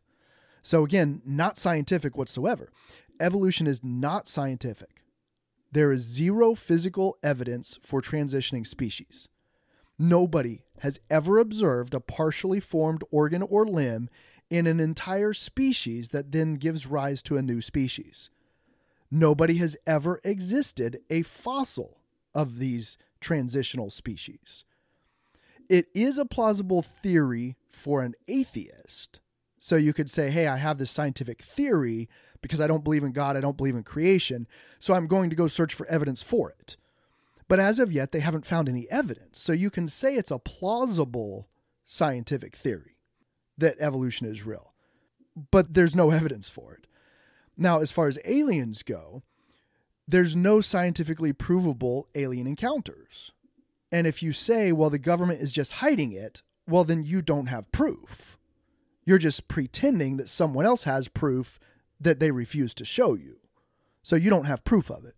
So, 0.61 0.83
again, 0.83 1.21
not 1.25 1.57
scientific 1.57 2.17
whatsoever. 2.17 2.71
Evolution 3.19 3.67
is 3.67 3.83
not 3.83 4.27
scientific. 4.27 5.03
There 5.71 5.91
is 5.91 6.01
zero 6.01 6.55
physical 6.55 7.17
evidence 7.23 7.79
for 7.83 8.01
transitioning 8.01 8.65
species. 8.65 9.29
Nobody 9.99 10.63
has 10.79 10.99
ever 11.09 11.37
observed 11.37 11.93
a 11.93 11.99
partially 11.99 12.59
formed 12.59 13.03
organ 13.11 13.41
or 13.41 13.65
limb 13.65 14.09
in 14.49 14.67
an 14.67 14.79
entire 14.79 15.33
species 15.33 16.09
that 16.09 16.31
then 16.31 16.55
gives 16.55 16.87
rise 16.87 17.21
to 17.23 17.37
a 17.37 17.41
new 17.41 17.61
species. 17.61 18.29
Nobody 19.09 19.57
has 19.57 19.77
ever 19.85 20.19
existed 20.23 21.01
a 21.09 21.21
fossil 21.21 21.97
of 22.33 22.59
these 22.59 22.97
transitional 23.19 23.89
species. 23.89 24.65
It 25.69 25.87
is 25.93 26.17
a 26.17 26.25
plausible 26.25 26.81
theory 26.81 27.55
for 27.69 28.01
an 28.01 28.15
atheist. 28.27 29.19
So 29.57 29.75
you 29.75 29.91
could 29.93 30.09
say, 30.09 30.29
hey, 30.29 30.47
I 30.47 30.57
have 30.57 30.77
this 30.77 30.91
scientific 30.91 31.41
theory 31.41 32.07
because 32.41 32.61
I 32.61 32.67
don't 32.67 32.83
believe 32.83 33.03
in 33.03 33.11
God, 33.11 33.35
I 33.35 33.41
don't 33.41 33.57
believe 33.57 33.75
in 33.75 33.83
creation, 33.83 34.47
so 34.79 34.93
I'm 34.93 35.07
going 35.07 35.29
to 35.29 35.35
go 35.35 35.47
search 35.47 35.73
for 35.73 35.87
evidence 35.87 36.21
for 36.21 36.51
it. 36.51 36.77
But 37.47 37.59
as 37.59 37.79
of 37.79 37.91
yet, 37.91 38.11
they 38.11 38.19
haven't 38.19 38.45
found 38.45 38.67
any 38.67 38.89
evidence. 38.89 39.39
So 39.39 39.53
you 39.53 39.69
can 39.69 39.87
say 39.87 40.15
it's 40.15 40.31
a 40.31 40.39
plausible 40.39 41.47
scientific 41.83 42.55
theory 42.55 42.97
that 43.57 43.77
evolution 43.79 44.27
is 44.27 44.45
real, 44.45 44.73
but 45.51 45.73
there's 45.73 45.95
no 45.95 46.11
evidence 46.11 46.49
for 46.49 46.73
it. 46.73 46.85
Now, 47.55 47.79
as 47.79 47.91
far 47.91 48.07
as 48.07 48.19
aliens 48.25 48.83
go, 48.83 49.23
there's 50.07 50.35
no 50.35 50.61
scientifically 50.61 51.33
provable 51.33 52.07
alien 52.13 52.47
encounters. 52.47 53.31
And 53.91 54.05
if 54.05 54.21
you 54.21 54.31
say, 54.33 54.71
well, 54.71 54.89
the 54.89 54.99
government 54.99 55.41
is 55.41 55.51
just 55.51 55.73
hiding 55.73 56.11
it, 56.11 56.43
well, 56.67 56.83
then 56.83 57.03
you 57.03 57.21
don't 57.21 57.47
have 57.47 57.71
proof. 57.71 58.37
You're 59.05 59.17
just 59.17 59.47
pretending 59.47 60.17
that 60.17 60.29
someone 60.29 60.65
else 60.65 60.83
has 60.83 61.07
proof 61.07 61.59
that 61.99 62.19
they 62.19 62.31
refuse 62.31 62.73
to 62.75 62.85
show 62.85 63.15
you. 63.15 63.39
So 64.03 64.15
you 64.15 64.29
don't 64.29 64.45
have 64.45 64.65
proof 64.65 64.89
of 64.91 65.05
it. 65.05 65.15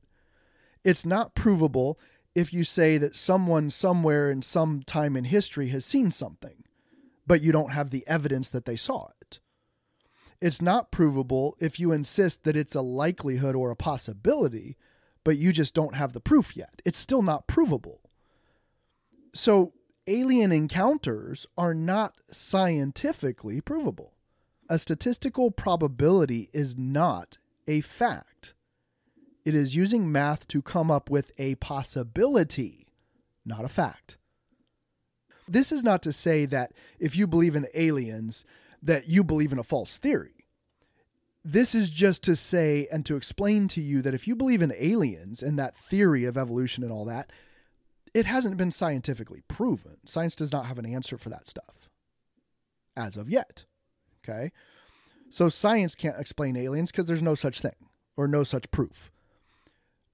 It's 0.84 1.06
not 1.06 1.36
provable 1.36 2.00
if 2.36 2.54
you 2.54 2.64
say 2.64 2.98
that 2.98 3.16
someone 3.16 3.70
somewhere 3.70 4.30
in 4.30 4.42
some 4.42 4.82
time 4.84 5.16
in 5.16 5.26
history 5.26 5.70
has 5.70 5.86
seen 5.86 6.12
something 6.12 6.64
but 7.30 7.42
you 7.42 7.52
don't 7.52 7.72
have 7.72 7.92
the 7.92 8.06
evidence 8.08 8.50
that 8.50 8.66
they 8.66 8.76
saw 8.76 9.08
it. 9.22 9.40
It's 10.42 10.64
not 10.64 10.92
provable 10.92 11.56
if 11.60 11.80
you 11.80 11.92
insist 11.92 12.44
that 12.44 12.56
it's 12.56 12.74
a 12.74 12.82
likelihood 12.82 13.56
or 13.56 13.70
a 13.70 13.76
possibility, 13.76 14.78
but 15.24 15.38
you 15.38 15.54
just 15.54 15.76
don't 15.76 15.94
have 15.94 16.14
the 16.14 16.20
proof 16.20 16.58
yet. 16.58 16.82
It's 16.84 16.98
still 16.98 17.22
not 17.22 17.46
provable. 17.46 18.02
So, 19.32 19.74
alien 20.08 20.52
encounters 20.52 21.46
are 21.56 21.76
not 21.76 22.16
scientifically 22.32 23.62
provable. 23.62 24.16
A 24.68 24.80
statistical 24.80 25.52
probability 25.52 26.50
is 26.52 26.76
not 26.76 27.38
a 27.68 27.82
fact. 27.82 28.56
It 29.46 29.56
is 29.56 29.76
using 29.76 30.12
math 30.12 30.48
to 30.50 30.62
come 30.62 30.92
up 30.92 31.10
with 31.10 31.32
a 31.38 31.56
possibility, 31.56 32.88
not 33.46 33.66
a 33.66 33.70
fact. 33.70 34.18
This 35.48 35.72
is 35.72 35.84
not 35.84 36.04
to 36.04 36.14
say 36.14 36.46
that 36.46 36.74
if 37.00 37.16
you 37.16 37.26
believe 37.26 37.56
in 37.56 37.68
aliens, 37.74 38.46
that 38.82 39.08
you 39.08 39.24
believe 39.24 39.52
in 39.52 39.60
a 39.60 39.64
false 39.64 39.98
theory. 39.98 40.46
This 41.44 41.74
is 41.74 41.90
just 41.90 42.22
to 42.24 42.36
say 42.36 42.88
and 42.92 43.06
to 43.06 43.16
explain 43.16 43.68
to 43.70 43.82
you 43.82 44.02
that 44.02 44.14
if 44.14 44.28
you 44.28 44.36
believe 44.36 44.62
in 44.62 44.74
aliens 44.78 45.42
and 45.42 45.58
that 45.58 45.76
theory 45.76 46.26
of 46.26 46.38
evolution 46.38 46.84
and 46.84 46.92
all 46.92 47.06
that, 47.06 47.32
it 48.14 48.26
hasn't 48.26 48.58
been 48.58 48.72
scientifically 48.72 49.42
proven. 49.48 49.98
Science 50.06 50.36
does 50.36 50.52
not 50.52 50.66
have 50.66 50.78
an 50.78 50.86
answer 50.86 51.18
for 51.18 51.30
that 51.30 51.48
stuff 51.48 51.90
as 52.96 53.16
of 53.18 53.30
yet. 53.30 53.66
Okay. 54.24 54.52
So 55.30 55.48
science 55.50 55.96
can't 55.96 56.20
explain 56.20 56.58
aliens 56.58 56.92
because 56.92 57.06
there's 57.06 57.22
no 57.22 57.36
such 57.36 57.62
thing 57.62 57.76
or 58.18 58.28
no 58.28 58.44
such 58.44 58.70
proof. 58.72 59.12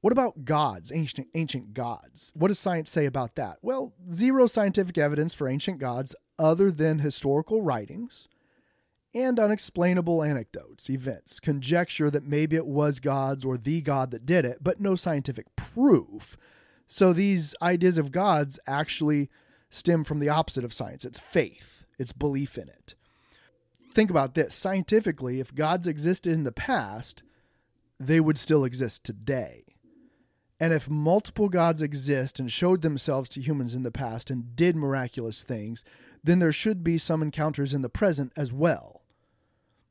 What 0.05 0.11
about 0.11 0.45
gods, 0.45 0.91
ancient 0.91 1.29
ancient 1.33 1.73
gods? 1.73 2.31
What 2.35 2.49
does 2.49 2.59
science 2.59 2.91
say 2.91 3.07
about 3.07 3.33
that? 3.37 3.57
Well, 3.63 3.91
zero 4.13 4.45
scientific 4.45 4.99
evidence 4.99 5.33
for 5.33 5.47
ancient 5.47 5.79
gods 5.79 6.13
other 6.37 6.69
than 6.69 6.99
historical 6.99 7.63
writings 7.63 8.27
and 9.15 9.39
unexplainable 9.39 10.21
anecdotes, 10.21 10.91
events, 10.91 11.39
conjecture 11.39 12.11
that 12.11 12.23
maybe 12.23 12.55
it 12.55 12.67
was 12.67 12.99
gods 12.99 13.43
or 13.43 13.57
the 13.57 13.81
god 13.81 14.11
that 14.11 14.27
did 14.27 14.45
it, 14.45 14.59
but 14.61 14.79
no 14.79 14.93
scientific 14.93 15.47
proof. 15.55 16.37
So 16.85 17.11
these 17.11 17.55
ideas 17.59 17.97
of 17.97 18.11
gods 18.11 18.59
actually 18.67 19.31
stem 19.71 20.03
from 20.03 20.19
the 20.19 20.29
opposite 20.29 20.63
of 20.63 20.71
science. 20.71 21.03
It's 21.03 21.19
faith, 21.19 21.83
it's 21.97 22.11
belief 22.11 22.59
in 22.59 22.69
it. 22.69 22.93
Think 23.95 24.11
about 24.11 24.35
this 24.35 24.53
scientifically, 24.53 25.39
if 25.39 25.55
gods 25.55 25.87
existed 25.87 26.31
in 26.31 26.43
the 26.43 26.51
past, 26.51 27.23
they 27.99 28.19
would 28.19 28.37
still 28.37 28.63
exist 28.63 29.03
today. 29.03 29.64
And 30.59 30.73
if 30.73 30.89
multiple 30.89 31.49
gods 31.49 31.81
exist 31.81 32.39
and 32.39 32.51
showed 32.51 32.81
themselves 32.81 33.29
to 33.29 33.41
humans 33.41 33.75
in 33.75 33.83
the 33.83 33.91
past 33.91 34.29
and 34.29 34.55
did 34.55 34.75
miraculous 34.75 35.43
things, 35.43 35.83
then 36.23 36.39
there 36.39 36.53
should 36.53 36.83
be 36.83 36.97
some 36.97 37.21
encounters 37.21 37.73
in 37.73 37.81
the 37.81 37.89
present 37.89 38.31
as 38.37 38.53
well. 38.53 39.01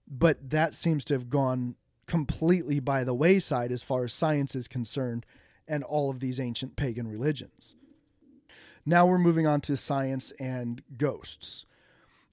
But 0.08 0.50
that 0.50 0.74
seems 0.74 1.04
to 1.06 1.14
have 1.14 1.28
gone 1.28 1.76
completely 2.06 2.80
by 2.80 3.04
the 3.04 3.14
wayside 3.14 3.72
as 3.72 3.82
far 3.82 4.04
as 4.04 4.12
science 4.12 4.54
is 4.54 4.68
concerned 4.68 5.24
and 5.66 5.84
all 5.84 6.10
of 6.10 6.20
these 6.20 6.40
ancient 6.40 6.76
pagan 6.76 7.08
religions. 7.08 7.74
Now 8.86 9.06
we're 9.06 9.18
moving 9.18 9.46
on 9.46 9.60
to 9.62 9.76
science 9.76 10.32
and 10.38 10.82
ghosts. 10.96 11.64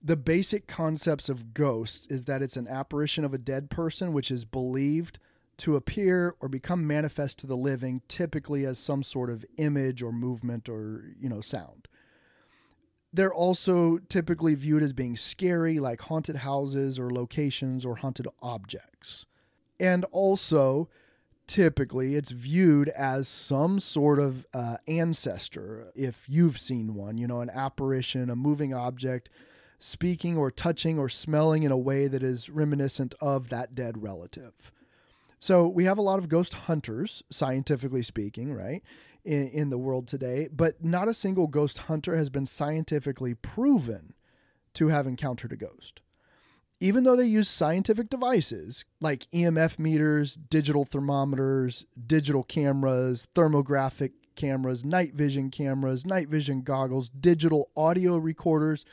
The 0.04 0.18
basic 0.18 0.68
concepts 0.68 1.30
of 1.30 1.54
ghosts 1.54 2.08
is 2.08 2.26
that 2.26 2.42
it's 2.42 2.58
an 2.58 2.68
apparition 2.68 3.24
of 3.24 3.34
a 3.34 3.38
dead 3.38 3.70
person, 3.70 4.14
which 4.14 4.32
is 4.32 4.46
believed 4.46 5.20
to 5.62 5.76
appear 5.76 6.36
or 6.40 6.50
become 6.50 6.88
manifest 6.88 7.38
to 7.40 7.48
the 7.48 7.56
living, 7.56 8.02
typically 8.08 8.66
as 8.66 8.80
some 8.80 9.04
sort 9.04 9.30
of 9.30 9.46
image 9.58 10.02
or 10.02 10.12
movement 10.12 10.68
or, 10.68 11.14
you 11.20 11.30
know, 11.30 11.40
sound. 11.40 11.88
They're 13.14 13.34
also 13.34 14.00
typically 14.10 14.56
viewed 14.56 14.82
as 14.82 14.92
being 14.92 15.16
scary, 15.16 15.80
like 15.80 16.02
haunted 16.02 16.38
houses 16.38 16.98
or 16.98 17.12
locations 17.12 17.86
or 17.86 17.98
haunted 17.98 18.28
objects. 18.42 19.26
And 19.80 20.04
also, 20.12 20.90
typically, 21.46 22.16
it's 22.16 22.32
viewed 22.32 22.90
as 22.90 23.28
some 23.28 23.80
sort 23.80 24.18
of 24.18 24.48
uh, 24.56 24.78
ancestor, 24.88 25.92
if 25.94 26.26
you've 26.28 26.58
seen 26.58 26.96
one, 26.96 27.20
you 27.20 27.28
know, 27.28 27.42
an 27.42 27.52
apparition, 27.52 28.32
a 28.32 28.36
moving 28.36 28.74
object, 28.74 29.30
speaking 29.78 30.38
or 30.38 30.50
touching 30.50 30.98
or 30.98 31.10
smelling 31.10 31.62
in 31.62 31.72
a 31.72 31.78
way 31.78 32.08
that 32.08 32.24
is 32.24 32.50
reminiscent 32.50 33.14
of 33.22 33.50
that 33.50 33.76
dead 33.76 34.02
relative. 34.02 34.72
So 35.42 35.68
we 35.68 35.86
have 35.86 35.98
a 35.98 36.04
lot 36.04 36.20
of 36.20 36.30
ghost 36.30 36.54
hunters, 36.54 37.24
scientifically 37.32 38.04
speaking, 38.04 38.54
right, 38.54 38.84
in, 39.26 39.50
in 39.50 39.70
the 39.72 39.78
world 39.78 40.08
today, 40.08 40.48
but 40.52 40.86
not 40.86 41.08
a 41.08 41.16
single 41.16 41.48
ghost 41.48 41.80
hunter 41.80 42.16
has 42.16 42.30
been 42.30 42.46
scientifically 42.46 43.34
proven 43.34 44.14
to 44.76 44.90
have 44.90 45.08
encountered 45.08 45.52
a 45.52 45.58
ghost. 45.58 46.02
Even 46.80 47.04
though 47.04 47.16
they 47.16 47.26
use 47.26 47.50
scientific 47.50 48.08
devices 48.08 48.86
like 49.00 49.28
EMF 49.32 49.80
meters, 49.80 50.36
digital 50.36 50.86
thermometers, 50.86 51.88
digital 52.06 52.44
cameras, 52.44 53.28
thermographic 53.34 54.12
cameras, 54.36 54.86
night 54.86 55.16
vision 55.16 55.50
cameras, 55.50 56.06
night 56.06 56.30
vision 56.30 56.62
goggles, 56.62 57.10
digital 57.10 57.72
audio 57.76 58.16
recorders, 58.16 58.86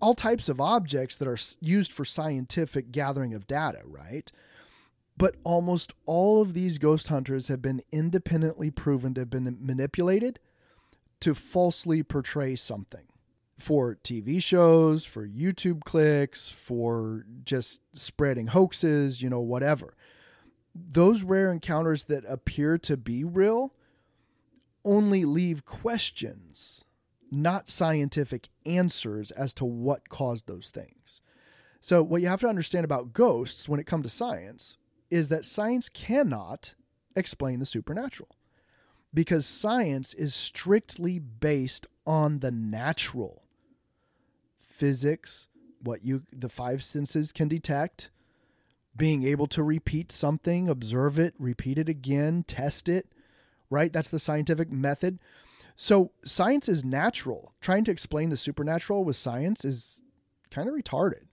all 0.00 0.14
types 0.14 0.48
of 0.48 0.60
objects 0.60 1.16
that 1.16 1.26
are 1.26 1.38
used 1.60 1.92
for 1.92 2.04
scientific 2.04 2.92
gathering 2.92 3.34
of 3.34 3.48
data, 3.48 3.80
right? 3.84 4.30
But 5.18 5.34
almost 5.42 5.92
all 6.06 6.40
of 6.40 6.54
these 6.54 6.78
ghost 6.78 7.08
hunters 7.08 7.48
have 7.48 7.60
been 7.60 7.82
independently 7.90 8.70
proven 8.70 9.14
to 9.14 9.22
have 9.22 9.30
been 9.30 9.58
manipulated 9.60 10.38
to 11.20 11.34
falsely 11.34 12.04
portray 12.04 12.54
something 12.54 13.06
for 13.58 13.96
TV 14.04 14.40
shows, 14.40 15.04
for 15.04 15.26
YouTube 15.26 15.82
clicks, 15.82 16.50
for 16.50 17.26
just 17.42 17.80
spreading 17.92 18.48
hoaxes, 18.48 19.20
you 19.20 19.28
know, 19.28 19.40
whatever. 19.40 19.96
Those 20.72 21.24
rare 21.24 21.50
encounters 21.50 22.04
that 22.04 22.24
appear 22.28 22.78
to 22.78 22.96
be 22.96 23.24
real 23.24 23.74
only 24.84 25.24
leave 25.24 25.64
questions, 25.64 26.84
not 27.32 27.68
scientific 27.68 28.48
answers 28.64 29.32
as 29.32 29.52
to 29.54 29.64
what 29.64 30.08
caused 30.08 30.46
those 30.46 30.70
things. 30.70 31.20
So, 31.80 32.04
what 32.04 32.22
you 32.22 32.28
have 32.28 32.40
to 32.40 32.48
understand 32.48 32.84
about 32.84 33.12
ghosts 33.12 33.68
when 33.68 33.80
it 33.80 33.86
comes 33.86 34.04
to 34.04 34.10
science 34.10 34.78
is 35.10 35.28
that 35.28 35.44
science 35.44 35.88
cannot 35.88 36.74
explain 37.16 37.58
the 37.58 37.66
supernatural 37.66 38.28
because 39.12 39.46
science 39.46 40.14
is 40.14 40.34
strictly 40.34 41.18
based 41.18 41.86
on 42.06 42.40
the 42.40 42.50
natural 42.50 43.42
physics, 44.60 45.48
what 45.82 46.04
you 46.04 46.22
the 46.32 46.48
five 46.48 46.84
senses 46.84 47.32
can 47.32 47.48
detect, 47.48 48.10
being 48.96 49.22
able 49.24 49.46
to 49.48 49.62
repeat 49.62 50.12
something, 50.12 50.68
observe 50.68 51.18
it, 51.18 51.34
repeat 51.38 51.78
it 51.78 51.88
again, 51.88 52.42
test 52.42 52.88
it, 52.88 53.08
right? 53.70 53.92
That's 53.92 54.08
the 54.08 54.18
scientific 54.18 54.70
method. 54.70 55.18
So 55.76 56.10
science 56.24 56.68
is 56.68 56.84
natural. 56.84 57.54
Trying 57.60 57.84
to 57.84 57.90
explain 57.90 58.30
the 58.30 58.36
supernatural 58.36 59.04
with 59.04 59.16
science 59.16 59.64
is 59.64 60.02
kind 60.50 60.68
of 60.68 60.74
retarded. 60.74 61.26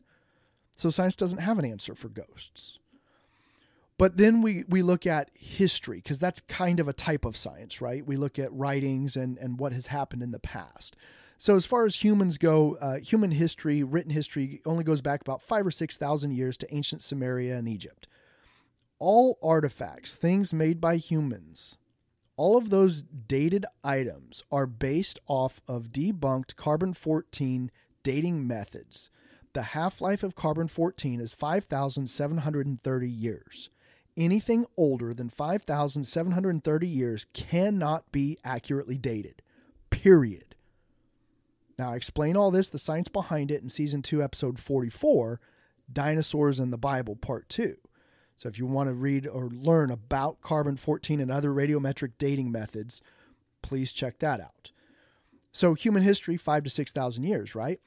So 0.76 0.90
science 0.90 1.16
doesn't 1.16 1.40
have 1.40 1.58
an 1.58 1.66
answer 1.66 1.96
for 1.96 2.10
ghosts. 2.10 2.80
But 3.98 4.18
then 4.18 4.42
we, 4.42 4.66
we 4.68 4.82
look 4.82 5.06
at 5.06 5.32
history 5.34 5.98
because 5.98 6.20
that's 6.20 6.42
kind 6.42 6.80
of 6.80 6.88
a 6.88 6.94
type 6.94 7.24
of 7.24 7.38
science, 7.38 7.80
right? 7.80 8.06
We 8.06 8.18
look 8.18 8.38
at 8.38 8.52
writings 8.52 9.16
and, 9.16 9.38
and 9.38 9.58
what 9.58 9.72
has 9.72 9.88
happened 9.88 10.22
in 10.22 10.32
the 10.32 10.40
past. 10.40 10.96
So, 11.38 11.56
as 11.56 11.66
far 11.66 11.86
as 11.86 12.04
humans 12.04 12.38
go, 12.38 12.78
uh, 12.80 13.00
human 13.00 13.32
history, 13.32 13.84
written 13.84 14.12
history, 14.12 14.62
only 14.66 14.84
goes 14.84 15.02
back 15.02 15.22
about 15.22 15.42
five 15.42 15.66
or 15.66 15.72
6,000 15.72 16.32
years 16.32 16.58
to 16.58 16.74
ancient 16.74 17.02
Sumeria 17.02 17.58
and 17.58 17.68
Egypt. 17.68 18.08
All 19.00 19.38
artifacts, 19.44 20.16
things 20.16 20.54
made 20.54 20.80
by 20.80 20.96
humans, 20.96 21.78
all 22.38 22.58
of 22.58 22.70
those 22.70 23.02
dated 23.02 23.66
items 23.84 24.44
are 24.52 24.66
based 24.66 25.20
off 25.28 25.62
of 25.68 25.92
debunked 25.92 26.56
carbon 26.56 26.94
14 26.94 27.72
dating 28.04 28.48
methods. 28.48 29.10
The 29.54 29.64
half 29.64 30.02
life 30.02 30.22
of 30.22 30.36
carbon 30.36 30.68
14 30.68 31.22
is 31.22 31.34
5,730 31.34 33.10
years. 33.10 33.70
Anything 34.18 34.66
older 34.78 35.14
than 35.14 35.30
5,730 35.30 36.88
years 36.88 37.26
cannot 37.34 38.12
be 38.12 38.38
accurately 38.44 38.98
dated. 38.98 39.42
Period. 39.90 40.56
Now, 41.78 41.92
I 41.92 41.96
explain 41.96 42.38
all 42.38 42.52
this, 42.52 42.70
the 42.70 42.80
science 42.80 43.10
behind 43.10 43.52
it, 43.52 43.62
in 43.62 43.70
season 43.70 44.02
two, 44.02 44.24
episode 44.24 44.60
44 44.60 45.42
Dinosaurs 45.92 46.60
in 46.60 46.72
the 46.72 46.78
Bible, 46.78 47.16
part 47.16 47.50
two. 47.50 47.78
So, 48.38 48.50
if 48.50 48.58
you 48.58 48.66
want 48.66 48.90
to 48.90 48.94
read 48.94 49.28
or 49.28 49.50
learn 49.50 49.92
about 49.92 50.42
carbon 50.42 50.78
14 50.78 51.20
and 51.20 51.32
other 51.32 51.50
radiometric 51.50 52.14
dating 52.18 52.52
methods, 52.52 53.02
please 53.62 53.92
check 53.92 54.20
that 54.20 54.40
out. 54.40 54.72
So, 55.52 55.74
human 55.74 56.04
history, 56.04 56.38
five 56.38 56.64
to 56.64 56.70
6,000 56.70 57.24
years, 57.24 57.56
right? 57.56 57.80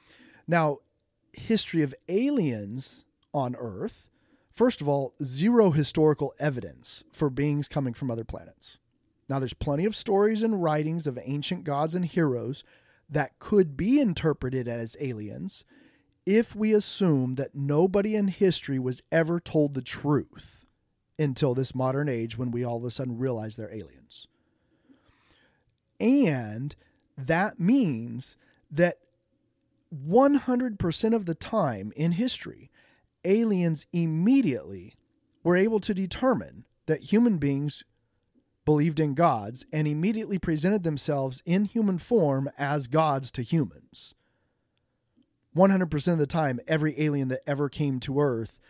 Now, 0.46 0.78
history 1.32 1.82
of 1.82 1.94
aliens 2.08 3.04
on 3.32 3.56
Earth, 3.58 4.07
first 4.58 4.80
of 4.80 4.88
all, 4.88 5.14
zero 5.22 5.70
historical 5.70 6.34
evidence 6.40 7.04
for 7.12 7.30
beings 7.30 7.68
coming 7.68 7.94
from 7.94 8.10
other 8.10 8.24
planets. 8.24 8.78
Now, 9.28 9.38
there's 9.38 9.54
plenty 9.54 9.84
of 9.84 9.94
stories 9.94 10.42
and 10.42 10.60
writings 10.60 11.06
of 11.06 11.16
ancient 11.22 11.62
gods 11.62 11.94
and 11.94 12.04
heroes 12.04 12.64
that 13.08 13.38
could 13.38 13.76
be 13.76 14.00
interpreted 14.00 14.66
as 14.66 14.96
aliens 14.98 15.62
if 16.26 16.56
we 16.56 16.74
assume 16.74 17.36
that 17.36 17.54
nobody 17.54 18.16
in 18.16 18.26
history 18.26 18.80
was 18.80 19.00
ever 19.12 19.38
told 19.38 19.74
the 19.74 19.80
truth 19.80 20.66
until 21.20 21.54
this 21.54 21.72
modern 21.72 22.08
age 22.08 22.36
when 22.36 22.50
we 22.50 22.64
all 22.64 22.78
of 22.78 22.84
a 22.84 22.90
sudden 22.90 23.16
realize 23.16 23.54
they're 23.54 23.72
aliens. 23.72 24.26
And 26.00 26.74
that 27.16 27.60
means 27.60 28.36
that 28.72 28.98
100% 29.94 31.14
of 31.14 31.26
the 31.26 31.34
time 31.36 31.92
in 31.94 32.12
history, 32.12 32.72
aliens 33.24 33.86
immediately 33.92 34.94
were 35.42 35.56
able 35.56 35.80
to 35.80 35.94
determine 35.94 36.66
that 36.86 37.12
human 37.12 37.38
beings 37.38 37.84
believed 38.64 39.00
in 39.00 39.14
gods 39.14 39.64
and 39.72 39.88
immediately 39.88 40.38
presented 40.38 40.82
themselves 40.82 41.42
in 41.46 41.64
human 41.64 41.98
form 41.98 42.50
as 42.58 42.86
gods 42.86 43.30
to 43.30 43.42
humans. 43.42 44.14
100% 45.56 46.12
of 46.12 46.18
the 46.18 46.26
time, 46.26 46.60
every 46.68 47.00
alien 47.00 47.28
that 47.28 47.40
ever 47.46 47.68
came 47.68 47.98
to 48.00 48.20
Earth 48.20 48.60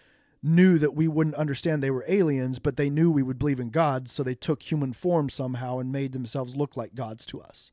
knew 0.42 0.78
that 0.78 0.94
we 0.94 1.08
wouldn't 1.08 1.34
understand 1.34 1.82
they 1.82 1.90
were 1.90 2.04
aliens, 2.06 2.58
but 2.58 2.76
they 2.76 2.88
knew 2.88 3.10
we 3.10 3.22
would 3.22 3.38
believe 3.38 3.58
in 3.58 3.70
gods, 3.70 4.12
so 4.12 4.22
they 4.22 4.34
took 4.34 4.62
human 4.62 4.92
form 4.92 5.28
somehow 5.28 5.78
and 5.78 5.90
made 5.90 6.12
themselves 6.12 6.54
look 6.54 6.76
like 6.76 6.94
gods 6.94 7.26
to 7.26 7.40
us. 7.40 7.72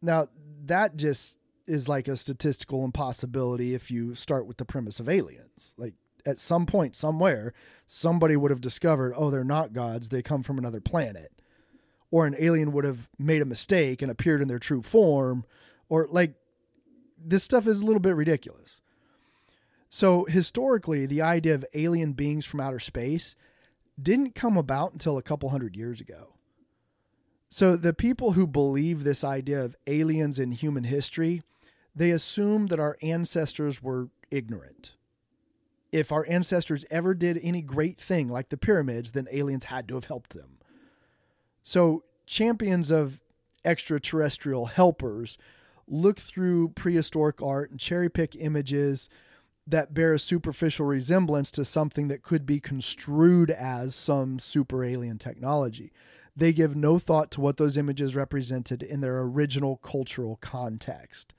Now, 0.00 0.28
that 0.64 0.96
just 0.96 1.38
is 1.66 1.88
like 1.88 2.08
a 2.08 2.16
statistical 2.16 2.84
impossibility 2.84 3.74
if 3.74 3.90
you 3.90 4.14
start 4.14 4.46
with 4.46 4.56
the 4.56 4.64
premise 4.64 5.00
of 5.00 5.08
aliens. 5.08 5.74
Like, 5.76 5.94
at 6.26 6.38
some 6.38 6.66
point 6.66 6.96
somewhere 6.96 7.54
somebody 7.86 8.36
would 8.36 8.50
have 8.50 8.60
discovered 8.60 9.14
oh 9.16 9.30
they're 9.30 9.44
not 9.44 9.72
gods 9.72 10.08
they 10.08 10.22
come 10.22 10.42
from 10.42 10.58
another 10.58 10.80
planet. 10.80 11.32
Or 12.10 12.26
an 12.26 12.36
alien 12.38 12.72
would 12.72 12.84
have 12.84 13.08
made 13.18 13.42
a 13.42 13.46
mistake 13.46 14.02
and 14.02 14.10
appeared 14.10 14.42
in 14.42 14.48
their 14.48 14.58
true 14.58 14.82
form. 14.82 15.44
Or 15.88 16.06
like 16.10 16.34
this 17.18 17.44
stuff 17.44 17.66
is 17.66 17.80
a 17.80 17.84
little 17.84 18.00
bit 18.00 18.14
ridiculous. 18.14 18.80
So 19.88 20.24
historically 20.24 21.06
the 21.06 21.22
idea 21.22 21.54
of 21.54 21.64
alien 21.74 22.12
beings 22.12 22.44
from 22.44 22.60
outer 22.60 22.80
space 22.80 23.34
didn't 24.00 24.34
come 24.34 24.56
about 24.56 24.92
until 24.92 25.16
a 25.16 25.22
couple 25.22 25.48
hundred 25.48 25.76
years 25.76 26.00
ago. 26.00 26.34
So 27.48 27.76
the 27.76 27.94
people 27.94 28.32
who 28.32 28.46
believe 28.46 29.04
this 29.04 29.24
idea 29.24 29.64
of 29.64 29.76
aliens 29.86 30.38
in 30.38 30.52
human 30.52 30.84
history 30.84 31.42
they 31.96 32.10
assume 32.10 32.66
that 32.66 32.78
our 32.78 32.96
ancestors 33.02 33.82
were 33.82 34.10
ignorant 34.30 34.92
if 35.92 36.12
our 36.12 36.26
ancestors 36.28 36.84
ever 36.90 37.14
did 37.14 37.40
any 37.42 37.62
great 37.62 37.98
thing 37.98 38.28
like 38.28 38.50
the 38.50 38.56
pyramids, 38.56 39.12
then 39.12 39.28
aliens 39.30 39.64
had 39.64 39.88
to 39.88 39.94
have 39.94 40.06
helped 40.06 40.34
them. 40.34 40.58
So, 41.62 42.04
champions 42.26 42.90
of 42.90 43.20
extraterrestrial 43.64 44.66
helpers 44.66 45.38
look 45.88 46.18
through 46.18 46.70
prehistoric 46.70 47.40
art 47.40 47.70
and 47.70 47.80
cherry 47.80 48.08
pick 48.08 48.36
images 48.36 49.08
that 49.66 49.94
bear 49.94 50.12
a 50.12 50.18
superficial 50.18 50.86
resemblance 50.86 51.50
to 51.52 51.64
something 51.64 52.08
that 52.08 52.22
could 52.22 52.46
be 52.46 52.60
construed 52.60 53.50
as 53.50 53.94
some 53.94 54.38
super 54.38 54.84
alien 54.84 55.18
technology. 55.18 55.92
They 56.36 56.52
give 56.52 56.76
no 56.76 56.98
thought 56.98 57.30
to 57.32 57.40
what 57.40 57.56
those 57.56 57.76
images 57.76 58.14
represented 58.14 58.82
in 58.82 59.00
their 59.00 59.20
original 59.20 59.78
cultural 59.78 60.36
context, 60.36 61.32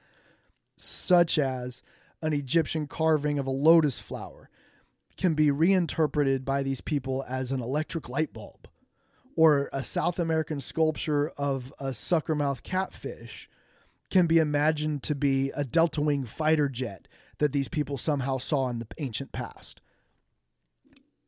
such 0.78 1.38
as 1.38 1.84
an 2.22 2.34
Egyptian 2.34 2.88
carving 2.88 3.38
of 3.38 3.48
a 3.48 3.52
lotus 3.52 4.00
flower 4.00 4.50
can 5.18 5.34
be 5.34 5.52
reinterpreted 5.52 6.46
by 6.46 6.64
these 6.64 6.82
people 6.82 7.26
as 7.28 7.52
an 7.52 7.60
electric 7.60 8.08
light 8.08 8.32
bulb, 8.34 8.68
or 9.36 9.70
a 9.74 9.84
South 9.84 10.20
American 10.20 10.62
sculpture 10.62 11.30
of 11.38 11.74
a 11.80 11.88
suckermouth 11.88 12.64
catfish 12.64 13.50
can 14.10 14.28
be 14.28 14.38
imagined 14.38 15.04
to 15.04 15.16
be 15.16 15.52
a 15.52 15.64
delta 15.64 16.02
wing 16.02 16.24
fighter 16.24 16.70
jet 16.70 17.08
that 17.40 17.52
these 17.52 17.68
people 17.68 17.98
somehow 17.98 18.38
saw 18.38 18.70
in 18.70 18.80
the 18.80 18.88
ancient 18.98 19.32
past. 19.32 19.82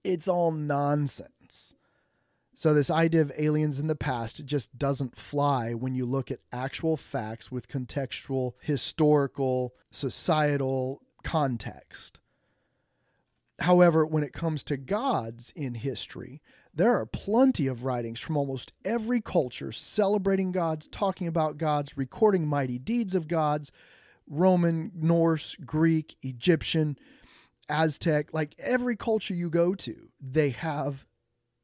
It's 0.04 0.28
all 0.28 0.52
nonsense. 0.52 1.76
So, 2.60 2.74
this 2.74 2.92
idea 2.92 3.22
of 3.22 3.32
aliens 3.38 3.80
in 3.80 3.88
the 3.88 3.96
past 3.96 4.46
just 4.46 4.78
doesn't 4.78 5.16
fly 5.16 5.74
when 5.74 5.96
you 5.96 6.06
look 6.06 6.30
at 6.30 6.42
actual 6.52 6.98
facts 6.98 7.50
with 7.50 7.70
contextual, 7.70 8.52
historical, 8.60 9.76
societal 9.92 11.02
context. 11.24 12.20
However, 13.62 14.06
when 14.06 14.24
it 14.24 14.34
comes 14.34 14.66
to 14.66 14.76
gods 14.76 15.54
in 15.56 15.74
history, 15.76 16.42
there 16.74 16.94
are 16.94 17.06
plenty 17.06 17.66
of 17.66 17.86
writings 17.86 18.20
from 18.20 18.36
almost 18.36 18.74
every 18.84 19.22
culture 19.22 19.72
celebrating 19.72 20.52
gods, 20.52 20.90
talking 20.90 21.28
about 21.28 21.58
gods, 21.58 21.96
recording 21.96 22.46
mighty 22.46 22.78
deeds 22.78 23.16
of 23.16 23.30
gods 23.30 23.72
Roman, 24.28 24.92
Norse, 24.94 25.56
Greek, 25.64 26.18
Egyptian, 26.24 26.98
Aztec, 27.70 28.34
like 28.34 28.54
every 28.60 28.98
culture 28.98 29.34
you 29.34 29.50
go 29.50 29.76
to, 29.76 30.10
they 30.20 30.50
have 30.50 31.06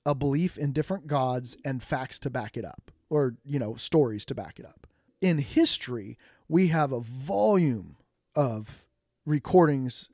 a 0.06 0.14
belief 0.14 0.58
in 0.58 0.72
different 0.72 1.08
gods 1.08 1.58
and 1.66 1.82
facts 1.82 2.20
to 2.20 2.30
back 2.30 2.56
it 2.58 2.66
up. 2.66 2.92
or, 3.08 3.36
you 3.46 3.60
know, 3.60 3.76
stories 3.76 4.26
to 4.26 4.34
back 4.34 4.60
it 4.60 4.66
up. 4.66 4.88
In 5.22 5.38
history, 5.38 6.18
we 6.50 6.68
have 6.68 6.92
a 6.92 7.00
volume 7.00 7.98
of 8.36 8.88
recordings 9.26 10.10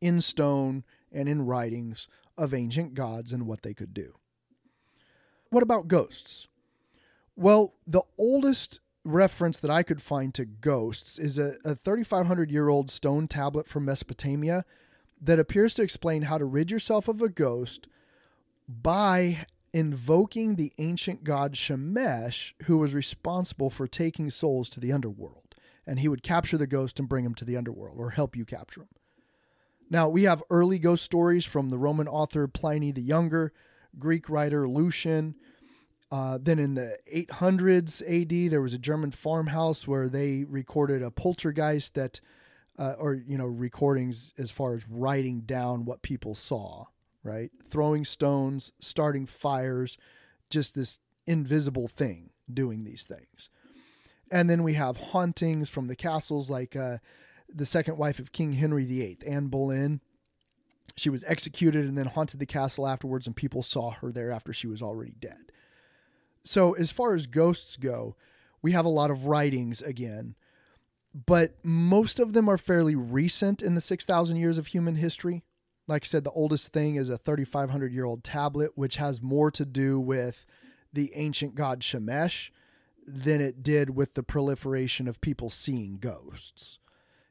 in 0.00 0.20
stone 0.20 0.84
and 1.10 1.28
in 1.28 1.44
writings 1.44 2.06
of 2.38 2.54
ancient 2.54 2.94
gods 2.94 3.32
and 3.32 3.46
what 3.46 3.62
they 3.62 3.74
could 3.74 3.92
do. 3.92 4.14
What 5.50 5.64
about 5.64 5.88
ghosts? 5.88 6.46
Well, 7.34 7.74
the 7.86 8.02
oldest 8.16 8.80
reference 9.04 9.60
that 9.60 9.70
I 9.70 9.82
could 9.82 10.02
find 10.02 10.34
to 10.34 10.44
ghosts 10.44 11.18
is 11.18 11.38
a, 11.38 11.54
a 11.64 11.74
3,500 11.74 12.50
year 12.50 12.68
old 12.68 12.90
stone 12.90 13.28
tablet 13.28 13.68
from 13.68 13.84
Mesopotamia 13.84 14.64
that 15.20 15.38
appears 15.38 15.74
to 15.74 15.82
explain 15.82 16.22
how 16.22 16.38
to 16.38 16.44
rid 16.44 16.70
yourself 16.70 17.08
of 17.08 17.20
a 17.22 17.28
ghost 17.28 17.86
by 18.68 19.46
invoking 19.72 20.56
the 20.56 20.72
ancient 20.78 21.22
god 21.22 21.54
Shemesh, 21.54 22.54
who 22.64 22.78
was 22.78 22.94
responsible 22.94 23.70
for 23.70 23.86
taking 23.86 24.30
souls 24.30 24.70
to 24.70 24.80
the 24.80 24.92
underworld. 24.92 25.54
And 25.86 26.00
he 26.00 26.08
would 26.08 26.22
capture 26.22 26.58
the 26.58 26.66
ghost 26.66 26.98
and 26.98 27.08
bring 27.08 27.24
them 27.24 27.34
to 27.34 27.44
the 27.44 27.56
underworld 27.56 27.96
or 27.98 28.10
help 28.10 28.36
you 28.36 28.44
capture 28.44 28.80
them. 28.80 28.88
Now, 29.88 30.08
we 30.08 30.24
have 30.24 30.42
early 30.50 30.78
ghost 30.78 31.04
stories 31.04 31.44
from 31.44 31.70
the 31.70 31.78
Roman 31.78 32.08
author 32.08 32.48
Pliny 32.48 32.90
the 32.90 33.02
Younger, 33.02 33.52
Greek 33.98 34.28
writer 34.28 34.68
Lucian. 34.68 35.36
Uh, 36.10 36.38
then 36.40 36.58
in 36.58 36.74
the 36.74 36.96
800s 37.12 38.02
AD, 38.02 38.50
there 38.50 38.62
was 38.62 38.74
a 38.74 38.78
German 38.78 39.12
farmhouse 39.12 39.86
where 39.86 40.08
they 40.08 40.44
recorded 40.44 41.02
a 41.02 41.10
poltergeist 41.10 41.94
that, 41.94 42.20
uh, 42.78 42.94
or, 42.98 43.14
you 43.14 43.38
know, 43.38 43.46
recordings 43.46 44.34
as 44.38 44.50
far 44.50 44.74
as 44.74 44.88
writing 44.88 45.42
down 45.42 45.84
what 45.84 46.02
people 46.02 46.34
saw, 46.34 46.86
right? 47.26 47.50
Throwing 47.68 48.04
stones, 48.04 48.72
starting 48.80 49.26
fires, 49.26 49.98
just 50.50 50.74
this 50.74 51.00
invisible 51.26 51.88
thing 51.88 52.30
doing 52.52 52.84
these 52.84 53.04
things. 53.04 53.50
And 54.30 54.50
then 54.50 54.62
we 54.62 54.74
have 54.74 54.96
hauntings 54.96 55.68
from 55.68 55.86
the 55.86 55.96
castles 55.96 56.50
like 56.50 56.74
uh, 56.74 56.98
the 57.48 57.66
second 57.66 57.98
wife 57.98 58.18
of 58.18 58.32
King 58.32 58.52
Henry 58.54 58.84
VIII, 58.84 59.18
Anne 59.26 59.48
Boleyn. 59.48 60.00
She 60.96 61.10
was 61.10 61.24
executed 61.24 61.84
and 61.84 61.96
then 61.96 62.06
haunted 62.06 62.40
the 62.40 62.46
castle 62.46 62.86
afterwards, 62.86 63.26
and 63.26 63.36
people 63.36 63.62
saw 63.62 63.90
her 63.90 64.10
there 64.10 64.30
after 64.30 64.52
she 64.52 64.66
was 64.66 64.82
already 64.82 65.14
dead. 65.18 65.52
So, 66.42 66.74
as 66.74 66.90
far 66.90 67.14
as 67.14 67.26
ghosts 67.26 67.76
go, 67.76 68.16
we 68.62 68.72
have 68.72 68.84
a 68.84 68.90
lot 68.90 69.10
of 69.10 69.26
writings 69.26 69.82
again, 69.82 70.36
but 71.14 71.56
most 71.62 72.18
of 72.18 72.32
them 72.32 72.48
are 72.48 72.58
fairly 72.58 72.94
recent 72.94 73.62
in 73.62 73.74
the 73.74 73.80
6,000 73.80 74.36
years 74.36 74.58
of 74.58 74.68
human 74.68 74.96
history. 74.96 75.42
Like 75.88 76.04
I 76.04 76.06
said, 76.06 76.24
the 76.24 76.30
oldest 76.32 76.72
thing 76.72 76.96
is 76.96 77.08
a 77.08 77.18
3,500 77.18 77.92
year 77.92 78.04
old 78.04 78.24
tablet, 78.24 78.72
which 78.74 78.96
has 78.96 79.22
more 79.22 79.50
to 79.52 79.64
do 79.64 80.00
with 80.00 80.46
the 80.92 81.12
ancient 81.14 81.54
god 81.54 81.80
Shemesh 81.80 82.50
than 83.06 83.40
it 83.40 83.62
did 83.62 83.90
with 83.90 84.14
the 84.14 84.22
proliferation 84.22 85.06
of 85.06 85.20
people 85.20 85.50
seeing 85.50 85.98
ghosts. 85.98 86.78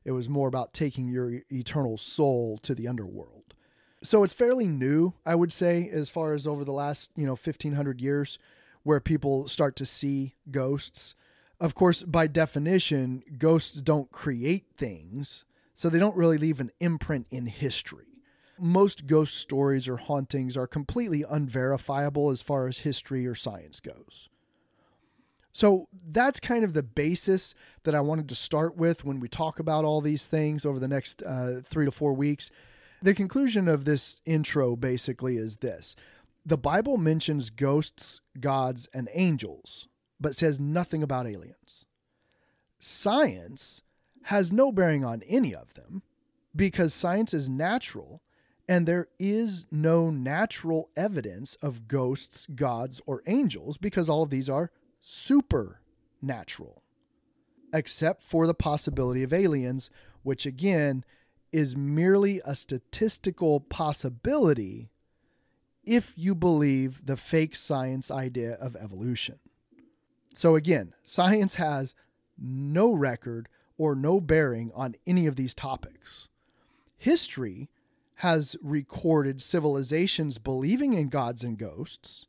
It 0.06 0.12
was 0.12 0.30
more 0.30 0.48
about 0.48 0.74
taking 0.74 1.08
your 1.10 1.42
eternal 1.52 1.98
soul 1.98 2.58
to 2.60 2.74
the 2.76 2.88
underworld. 2.88 3.56
So 4.04 4.24
it's 4.24 4.34
fairly 4.34 4.68
new, 4.68 5.14
I 5.26 5.36
would 5.36 5.52
say, 5.52 5.90
as 5.92 6.10
far 6.10 6.34
as 6.34 6.46
over 6.46 6.64
the 6.64 6.72
last, 6.72 7.12
you 7.16 7.26
know, 7.26 7.32
1500 7.32 8.00
years 8.00 8.38
where 8.84 9.00
people 9.00 9.48
start 9.48 9.76
to 9.78 9.86
see 9.86 10.36
ghosts. 10.52 11.16
Of 11.60 11.74
course, 11.74 12.04
by 12.04 12.28
definition, 12.28 13.24
ghosts 13.40 13.82
don't 13.82 14.12
create 14.12 14.66
things, 14.78 15.44
so 15.74 15.90
they 15.90 15.98
don't 15.98 16.16
really 16.16 16.38
leave 16.38 16.60
an 16.60 16.72
imprint 16.80 17.26
in 17.32 17.48
history. 17.48 18.15
Most 18.60 19.08
ghost 19.08 19.36
stories 19.36 19.88
or 19.88 19.98
hauntings 19.98 20.56
are 20.56 20.68
completely 20.68 21.24
unverifiable 21.28 22.30
as 22.30 22.42
far 22.42 22.68
as 22.68 22.80
history 22.80 23.28
or 23.28 23.36
science 23.36 23.80
goes. 23.80 24.30
So 25.52 25.88
that's 26.06 26.42
kind 26.42 26.66
of 26.66 26.74
the 26.74 26.84
basis 26.84 27.56
that 27.84 27.96
I 27.96 28.02
wanted 28.02 28.28
to 28.28 28.36
start 28.36 28.76
with 28.76 29.06
when 29.06 29.22
we 29.22 29.30
talk 29.30 29.58
about 29.58 29.86
all 29.86 30.02
these 30.02 30.28
things 30.28 30.66
over 30.66 30.80
the 30.80 30.88
next 30.88 31.24
uh, 31.24 31.62
three 31.64 31.86
to 31.86 31.92
four 31.92 32.14
weeks. 32.14 32.52
The 33.02 33.14
conclusion 33.14 33.68
of 33.68 33.86
this 33.86 34.20
intro 34.26 34.76
basically 34.76 35.38
is 35.38 35.58
this 35.58 35.96
the 36.46 36.58
Bible 36.58 36.98
mentions 36.98 37.50
ghosts, 37.50 38.20
gods, 38.40 38.90
and 38.94 39.08
angels, 39.14 39.88
but 40.20 40.36
says 40.36 40.60
nothing 40.60 41.02
about 41.02 41.26
aliens. 41.26 41.86
Science 42.78 43.82
has 44.24 44.52
no 44.52 44.72
bearing 44.72 45.06
on 45.06 45.24
any 45.26 45.56
of 45.56 45.74
them 45.76 46.04
because 46.56 46.94
science 46.94 47.34
is 47.34 47.48
natural 47.48 48.22
and 48.68 48.88
there 48.88 49.08
is 49.20 49.68
no 49.72 50.10
natural 50.10 50.90
evidence 50.96 51.56
of 51.62 51.88
ghosts, 51.88 52.48
gods, 52.56 53.02
or 53.06 53.22
angels 53.28 53.78
because 53.78 54.10
all 54.10 54.24
of 54.24 54.30
these 54.30 54.50
are 54.50 54.72
supernatural, 55.00 56.82
except 57.74 58.24
for 58.24 58.48
the 58.48 58.54
possibility 58.54 59.22
of 59.24 59.34
aliens, 59.34 59.90
which 60.24 60.46
again 60.46 61.04
is 61.52 61.76
merely 61.76 62.42
a 62.44 62.56
statistical 62.56 63.60
possibility 63.60 64.90
if 65.84 66.14
you 66.18 66.34
believe 66.34 67.06
the 67.06 67.16
fake 67.16 67.56
science 67.56 68.10
idea 68.10 68.54
of 68.54 68.76
evolution. 68.76 69.40
So 70.34 70.56
again, 70.56 70.94
science 71.04 71.56
has 71.56 71.94
no 72.38 72.92
record 72.94 73.48
or 73.78 73.96
no 73.96 74.20
bearing 74.20 74.72
on 74.74 74.96
any 75.06 75.28
of 75.28 75.36
these 75.36 75.54
topics. 75.54 76.28
History 76.98 77.70
has 78.20 78.56
recorded 78.62 79.42
civilizations 79.42 80.38
believing 80.38 80.94
in 80.94 81.10
gods 81.10 81.44
and 81.44 81.58
ghosts, 81.58 82.28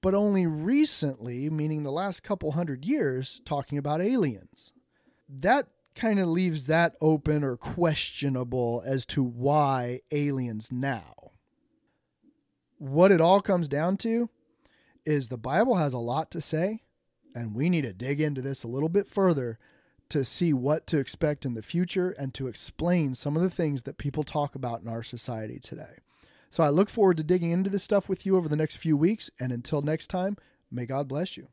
but 0.00 0.14
only 0.14 0.46
recently, 0.46 1.48
meaning 1.48 1.82
the 1.82 1.92
last 1.92 2.22
couple 2.22 2.52
hundred 2.52 2.84
years, 2.84 3.40
talking 3.44 3.78
about 3.78 4.00
aliens. 4.00 4.72
That 5.28 5.68
kind 5.94 6.18
of 6.18 6.28
leaves 6.28 6.66
that 6.66 6.94
open 7.00 7.44
or 7.44 7.56
questionable 7.56 8.82
as 8.84 9.04
to 9.06 9.22
why 9.22 10.00
aliens 10.10 10.72
now. 10.72 11.32
What 12.78 13.12
it 13.12 13.20
all 13.20 13.40
comes 13.40 13.68
down 13.68 13.96
to 13.98 14.30
is 15.04 15.28
the 15.28 15.36
Bible 15.36 15.76
has 15.76 15.92
a 15.92 15.98
lot 15.98 16.30
to 16.32 16.40
say, 16.40 16.82
and 17.34 17.54
we 17.54 17.68
need 17.68 17.82
to 17.82 17.92
dig 17.92 18.20
into 18.20 18.42
this 18.42 18.64
a 18.64 18.68
little 18.68 18.88
bit 18.88 19.08
further 19.08 19.58
to 20.10 20.24
see 20.24 20.52
what 20.52 20.86
to 20.88 20.98
expect 20.98 21.44
in 21.44 21.54
the 21.54 21.62
future 21.62 22.10
and 22.10 22.34
to 22.34 22.48
explain 22.48 23.14
some 23.14 23.36
of 23.36 23.42
the 23.42 23.50
things 23.50 23.84
that 23.84 23.98
people 23.98 24.24
talk 24.24 24.54
about 24.54 24.82
in 24.82 24.88
our 24.88 25.02
society 25.02 25.58
today. 25.58 25.98
So 26.50 26.64
I 26.64 26.68
look 26.68 26.90
forward 26.90 27.16
to 27.18 27.22
digging 27.22 27.52
into 27.52 27.70
this 27.70 27.84
stuff 27.84 28.08
with 28.08 28.26
you 28.26 28.36
over 28.36 28.48
the 28.48 28.56
next 28.56 28.76
few 28.76 28.96
weeks. 28.96 29.30
And 29.38 29.52
until 29.52 29.82
next 29.82 30.08
time, 30.08 30.36
may 30.70 30.84
God 30.84 31.08
bless 31.08 31.36
you. 31.36 31.48